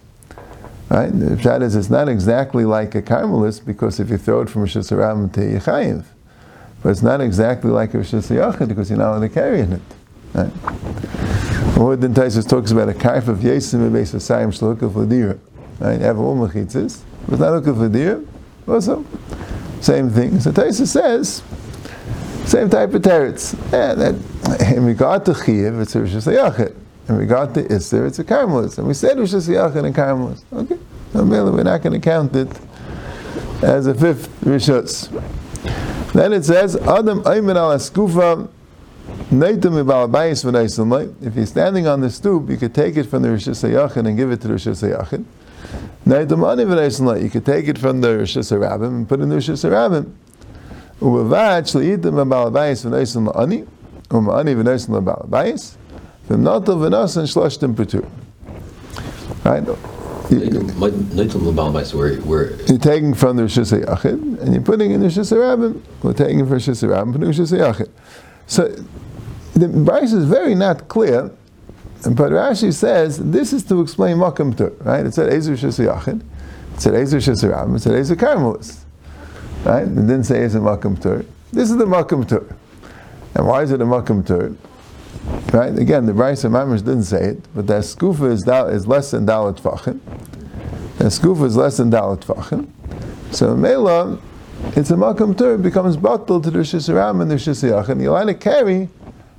Right? 0.90 1.08
The 1.08 1.36
pshat 1.36 1.62
is 1.62 1.76
it's 1.76 1.90
not 1.90 2.08
exactly 2.08 2.64
like 2.64 2.94
a 2.94 3.02
karmelis 3.02 3.64
because 3.64 4.00
if 4.00 4.10
you 4.10 4.18
throw 4.18 4.40
it 4.42 4.50
from 4.50 4.64
Rishus 4.64 4.90
HaRabim 4.90 5.32
to 5.34 5.40
Yechayiv, 5.40 6.04
but 6.82 6.90
it's 6.90 7.02
not 7.02 7.20
exactly 7.20 7.70
like 7.70 7.94
a 7.94 7.98
Rishus 7.98 8.30
Yachid 8.30 8.68
because 8.68 8.90
you're 8.90 8.98
not 8.98 9.12
allowed 9.12 9.20
to 9.20 9.28
carry 9.28 9.60
it. 9.60 9.80
Right? 10.34 10.50
Or 11.78 11.96
then 11.96 12.14
Taisus 12.14 12.48
talks 12.48 12.70
about 12.70 12.88
a 12.88 12.92
kaif 12.92 13.28
of 13.28 13.38
Yesim 13.38 13.74
and 13.74 13.94
Beis 13.94 14.14
Asayim 14.14 14.48
Shalukah 14.48 14.90
Fladira. 14.92 15.38
Right? 15.80 15.98
You 15.98 16.04
have 16.04 16.18
all 16.18 16.36
mechitzas, 16.36 17.02
but 17.26 17.34
it's 17.34 17.40
not 17.40 17.62
Lukah 17.62 17.74
Fladira. 17.74 18.26
Also, 18.66 19.04
same 19.84 20.10
thing. 20.10 20.40
So 20.40 20.50
Taisus 20.50 20.88
says, 20.88 21.42
same 22.48 22.70
type 22.70 22.94
of 22.94 23.02
teretz. 23.02 23.54
Yeah, 23.72 23.94
that, 23.94 24.70
in 24.74 24.84
regard 24.84 25.24
to 25.26 25.34
Chiv, 25.34 25.78
it's 25.80 25.94
Rishus 25.94 26.26
Yachid. 26.26 26.74
In 27.08 27.18
regard 27.18 27.52
to 27.54 27.62
Isser, 27.64 28.06
it's 28.06 28.18
a 28.18 28.24
Karmelis. 28.24 28.78
And 28.78 28.86
we 28.86 28.94
said 28.94 29.16
Rishus 29.16 29.48
Yachid 29.48 29.84
and 29.84 29.94
Karmelis. 29.94 30.42
Okay. 30.52 30.78
So 31.12 31.24
we're 31.24 31.62
not 31.62 31.82
going 31.82 31.92
to 31.92 32.00
count 32.00 32.34
it 32.34 32.48
as 33.62 33.86
a 33.86 33.94
fifth 33.94 34.28
Rishus. 34.40 35.10
Then 36.12 36.32
it 36.32 36.44
says, 36.44 36.76
Adam 36.76 37.22
Ayman 37.22 37.56
al 37.56 37.76
Askufa 37.76 38.48
if 39.30 39.40
you're 41.36 41.46
standing 41.46 41.86
on 41.86 42.00
the 42.00 42.10
stoop, 42.10 42.50
you 42.50 42.56
could 42.56 42.74
take 42.74 42.96
it 42.96 43.04
from 43.04 43.22
the 43.22 43.30
Rosh 43.30 43.48
Hashanah 43.48 44.06
and 44.06 44.16
give 44.16 44.30
it 44.30 44.40
to 44.42 44.48
the 44.48 44.54
Rosh 44.54 44.66
Hashanah. 44.66 45.24
You 46.05 47.29
could 47.29 47.45
take 47.45 47.67
it 47.67 47.77
from 47.77 48.01
the 48.01 48.17
Rosh 48.17 48.37
Hashanah 48.37 48.87
and 48.87 49.07
put 49.07 49.19
it 49.19 49.23
in 49.23 49.29
the 49.29 49.35
Rosh 49.35 49.49
Hashanah. 49.49 50.05
ובבד 51.01 51.61
שליתם 51.65 52.19
לבעל 52.19 52.47
הבייס 52.47 52.85
ונעשן 52.85 53.25
לעני, 53.25 53.63
ומעני 54.11 54.55
ונעשן 54.57 54.93
לבעל 54.95 55.15
הבייס, 55.23 55.75
ומנוטל 56.29 56.71
ונעשן 56.71 57.25
שלושתם 57.25 57.73
פטור. 57.75 58.01
Right? 59.45 59.63
You're 60.29 60.39
taking 62.77 63.13
from 63.13 63.37
the 63.37 63.43
Rosh 63.43 63.57
Hashanah 63.57 64.41
and 64.41 64.53
you're 64.53 64.61
putting 64.61 64.91
in 64.91 64.99
the 64.99 65.07
Rosh 65.07 65.17
Hashanah. 65.17 65.81
We're 66.03 66.13
taking 66.13 66.39
from 66.39 66.53
Rosh 66.53 66.69
Hashanah 66.69 67.01
and 67.01 67.13
putting 67.13 67.29
in 67.29 67.37
Rosh 67.37 67.53
Hashanah. 67.53 67.89
So 68.45 68.67
the 69.55 69.67
Bryce 69.69 70.13
is 70.13 70.25
very 70.25 70.53
not 70.53 70.87
clear, 70.87 71.31
but 72.10 72.30
Rashi 72.32 72.72
says 72.72 73.18
this 73.18 73.52
is 73.52 73.64
to 73.64 73.80
explain 73.80 74.18
Makam 74.18 74.56
Tur, 74.56 74.72
right? 74.80 75.06
It 75.06 75.14
said 75.14 75.32
Ezer 75.32 75.54
Hashanah, 75.54 76.22
it 76.74 76.80
said 76.80 76.94
Ezer 76.94 77.18
Hashanah, 77.18 77.76
it 77.76 77.80
said 77.80 77.94
Ezer 77.94 78.16
Karmelis, 78.16 78.84
right? 79.64 79.82
It 79.82 79.94
didn't 79.94 80.24
say 80.24 80.42
Ezer 80.42 80.60
Makam 80.60 81.00
Tur. 81.00 81.24
This 81.52 81.70
is 81.70 81.76
the 81.76 81.86
Makam 81.86 82.28
Tur. 82.28 82.56
And 83.34 83.46
why 83.46 83.62
is 83.62 83.70
it 83.70 83.80
a 83.80 83.84
Makam 83.84 84.26
Tur? 84.26 84.56
Right? 85.52 85.78
Again, 85.78 86.06
the 86.06 86.12
and 86.12 86.20
Mamish 86.20 86.78
didn't 86.78 87.04
say 87.04 87.24
it, 87.24 87.48
but 87.54 87.66
that 87.68 87.82
skufa 87.82 88.30
is, 88.30 88.46
is 88.74 88.86
less 88.86 89.12
than 89.12 89.26
Dalit 89.26 89.60
Tvachim. 89.60 90.00
That 90.98 91.06
skufa 91.06 91.46
is 91.46 91.56
less 91.56 91.78
than 91.78 91.90
Dalit 91.90 92.24
Tvachim. 92.24 92.68
So 93.34 93.56
Mela, 93.56 94.18
it's 94.76 94.90
a 94.90 94.94
makam 94.94 95.36
tur, 95.36 95.58
becomes 95.58 95.96
bottle 95.96 96.40
to 96.40 96.50
the 96.50 96.58
Rishis 96.58 96.92
Ram 96.92 97.20
and 97.20 97.30
the 97.30 97.36
Rishis 97.36 97.62
Yachid. 97.62 98.00
You're 98.00 98.10
allowed 98.12 98.26
to 98.26 98.34
carry 98.34 98.88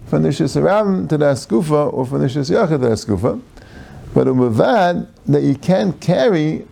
from 0.07 0.23
the 0.23 0.31
to 0.31 0.47
the 0.47 0.59
Askufa 0.59 1.93
or 1.93 2.05
from 2.05 2.21
the 2.21 2.29
to 2.29 2.43
the 2.43 2.53
Askufa. 2.53 3.41
But 4.13 4.27
umavad 4.27 5.07
that 5.25 5.43
you 5.43 5.55
can't 5.55 5.99
carry 5.99 6.65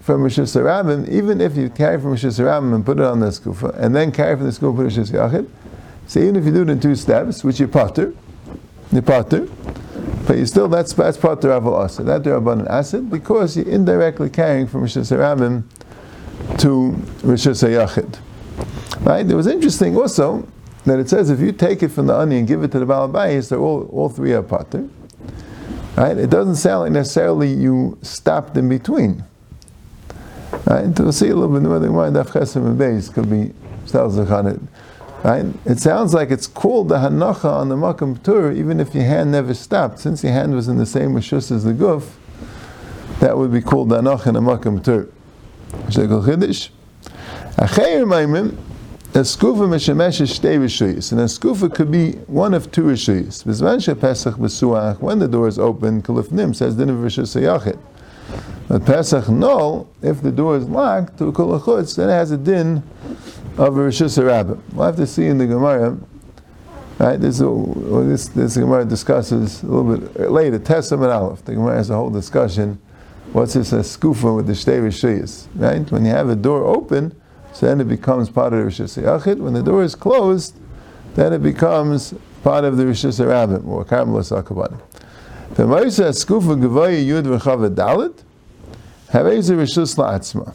from 0.00 0.22
Rabim, 0.22 1.08
even 1.08 1.40
if 1.40 1.56
you 1.56 1.70
carry 1.70 1.98
from 1.98 2.14
Rabim 2.14 2.74
and 2.74 2.84
put 2.84 2.98
it 2.98 3.04
on 3.04 3.20
the 3.20 3.26
Skufa, 3.26 3.74
and 3.78 3.96
then 3.96 4.12
carry 4.12 4.36
from 4.36 4.44
the 4.44 4.52
Skufa 4.52 4.94
to 4.94 5.12
Yachid, 5.12 5.48
so 6.06 6.20
even 6.20 6.36
if 6.36 6.44
you 6.44 6.52
do 6.52 6.62
it 6.62 6.68
in 6.68 6.78
two 6.78 6.94
steps, 6.94 7.42
which 7.42 7.58
you 7.58 7.66
potter, 7.66 8.14
you 8.92 9.00
potter, 9.00 9.48
but 10.26 10.36
you 10.36 10.44
still, 10.44 10.68
that's, 10.68 10.92
that's 10.92 11.16
potter 11.16 11.48
aval 11.48 11.78
asa, 11.78 12.02
that 12.02 12.22
derabbanan 12.22 12.68
acid, 12.68 13.10
because 13.10 13.56
you're 13.56 13.68
indirectly 13.68 14.28
carrying 14.28 14.66
from 14.66 14.84
Rabim 14.84 15.64
to 16.58 16.92
Rishis 17.22 17.62
Yachid. 17.62 18.18
Right? 19.00 19.28
It 19.28 19.34
was 19.34 19.46
interesting 19.46 19.96
also 19.96 20.46
that 20.84 20.98
it 20.98 21.08
says 21.08 21.30
if 21.30 21.40
you 21.40 21.52
take 21.52 21.82
it 21.82 21.88
from 21.88 22.06
the 22.06 22.14
ani 22.14 22.38
and 22.38 22.48
give 22.48 22.62
it 22.62 22.72
to 22.72 22.78
the 22.78 22.86
Balabayis, 22.86 23.48
they're 23.48 23.58
all, 23.58 23.88
all 23.92 24.08
three 24.08 24.32
are 24.32 24.42
patur. 24.42 24.90
Right? 25.96 26.16
It 26.16 26.30
doesn't 26.30 26.56
sound 26.56 26.82
like 26.82 26.92
necessarily 26.92 27.52
you 27.52 27.98
stopped 28.02 28.56
in 28.56 28.68
between. 28.68 29.24
Right? 30.66 30.98
We'll 30.98 31.12
see 31.12 31.28
a 31.28 31.36
little 31.36 31.58
bit 31.58 31.62
more 31.62 31.78
Chesem 31.78 32.66
and 32.66 32.78
Beis 32.78 33.12
could 33.12 33.30
be 33.30 33.52
on 33.94 34.46
it. 34.46 34.60
Right? 35.22 35.46
It 35.64 35.78
sounds 35.78 36.12
like 36.12 36.30
it's 36.30 36.46
called 36.46 36.88
the 36.88 36.96
Hanacha 36.96 37.44
on 37.44 37.68
the 37.70 37.76
Makam 37.76 38.22
Tur, 38.22 38.52
even 38.52 38.80
if 38.80 38.94
your 38.94 39.04
hand 39.04 39.32
never 39.32 39.54
stopped. 39.54 40.00
Since 40.00 40.22
your 40.22 40.32
hand 40.32 40.54
was 40.54 40.68
in 40.68 40.76
the 40.76 40.84
same 40.84 41.10
Rishus 41.14 41.50
as 41.50 41.64
the 41.64 41.72
Guf, 41.72 42.10
that 43.20 43.38
would 43.38 43.52
be 43.52 43.62
called 43.62 43.88
the 43.88 44.02
Hanacha 44.02 44.26
in 44.26 44.34
the 44.34 44.40
Makam 44.40 44.84
Tur. 44.84 45.08
Chiddush. 45.88 46.70
Acheir 47.56 48.04
Maimim, 48.04 48.56
a 49.14 49.18
skufa 49.18 49.68
meshemesh 49.68 50.20
shtei 50.22 50.58
rishuyis, 50.58 51.12
and 51.12 51.20
a 51.20 51.24
skufa 51.24 51.72
could 51.72 51.88
be 51.88 52.12
one 52.26 52.52
of 52.52 52.72
two 52.72 52.82
rishuyis. 52.82 53.44
When 55.00 55.18
the 55.20 55.28
door 55.28 55.46
is 55.46 55.56
open, 55.56 56.02
kalifnim 56.02 56.52
says 56.54 56.74
din 56.74 56.90
of 56.90 56.96
rishus. 56.96 57.78
But 58.66 58.84
Pesach 58.84 59.28
no, 59.28 59.86
if 60.02 60.20
the 60.20 60.32
door 60.32 60.56
is 60.56 60.68
locked 60.68 61.18
to 61.18 61.30
kolachutz, 61.30 61.94
then 61.94 62.08
it 62.08 62.12
has 62.12 62.32
a 62.32 62.36
din 62.36 62.82
of 63.56 63.76
a 63.76 63.80
rishus 63.80 64.18
rabbim. 64.20 64.60
We'll 64.72 64.86
have 64.86 64.96
to 64.96 65.06
see 65.06 65.26
in 65.26 65.38
the 65.38 65.46
Gemara. 65.46 65.96
Right, 66.98 67.20
this, 67.20 67.38
this, 67.38 68.28
this 68.28 68.56
Gemara 68.56 68.84
discusses 68.84 69.62
a 69.62 69.66
little 69.66 69.96
bit 69.96 70.30
later, 70.30 70.58
Testament 70.58 71.12
Aleph. 71.12 71.44
The 71.44 71.54
Gemara 71.54 71.76
has 71.76 71.90
a 71.90 71.94
whole 71.94 72.10
discussion. 72.10 72.80
What's 73.32 73.54
this 73.54 73.70
skufa 73.72 74.34
with 74.34 74.48
the 74.48 74.54
shtei 74.54 74.80
rishuyis? 74.80 75.46
Right, 75.54 75.88
when 75.92 76.04
you 76.04 76.10
have 76.10 76.28
a 76.30 76.36
door 76.36 76.64
open, 76.64 77.14
so 77.54 77.66
then 77.66 77.80
it 77.80 77.88
becomes 77.88 78.28
part 78.28 78.52
of 78.52 78.58
the 78.58 78.66
Rishus 78.66 79.00
Yachid. 79.00 79.38
When 79.38 79.54
the 79.54 79.62
door 79.62 79.84
is 79.84 79.94
closed, 79.94 80.56
then 81.14 81.32
it 81.32 81.42
becomes 81.42 82.12
part 82.42 82.64
of 82.64 82.76
the 82.76 82.82
Rishus 82.82 83.24
Rabbim, 83.24 83.64
or 83.66 83.84
Karmelos 83.84 84.30
Akabanim. 84.36 84.80
V'maisa 85.54 86.10
skufa 86.10 86.60
gevaya 86.60 87.02
yud 87.02 87.24
v'chava 87.24 87.72
dalit, 87.72 88.22
haveza 89.10 89.54
Rishus 89.54 89.96
la'atzma. 89.96 90.52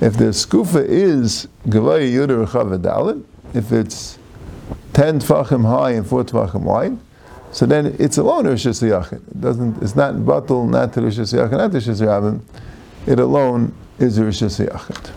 If 0.00 0.16
the 0.16 0.24
skufa 0.32 0.82
is 0.84 1.46
gevaya 1.66 2.10
yud 2.10 2.46
v'chava 2.46 2.78
dalit, 2.78 3.22
if 3.52 3.70
it's 3.70 4.18
10 4.94 5.20
tfachim 5.20 5.66
high 5.66 5.90
and 5.90 6.06
4 6.06 6.24
tfachim 6.24 6.62
wide, 6.62 6.98
so 7.50 7.66
then 7.66 7.94
it's 7.98 8.16
alone 8.16 8.46
Rishus 8.46 8.82
Yachid. 8.82 9.28
It 9.28 9.40
doesn't, 9.42 9.82
it's 9.82 9.94
not 9.94 10.14
batal, 10.14 10.66
not 10.66 10.92
Rishus 10.92 11.34
Yachid, 11.34 11.52
not 11.52 11.70
Rishus 11.70 12.00
Rabbim. 12.00 12.40
It 13.06 13.18
alone 13.18 13.74
is 13.98 14.18
Rishus 14.18 14.66
Yachid. 14.66 15.12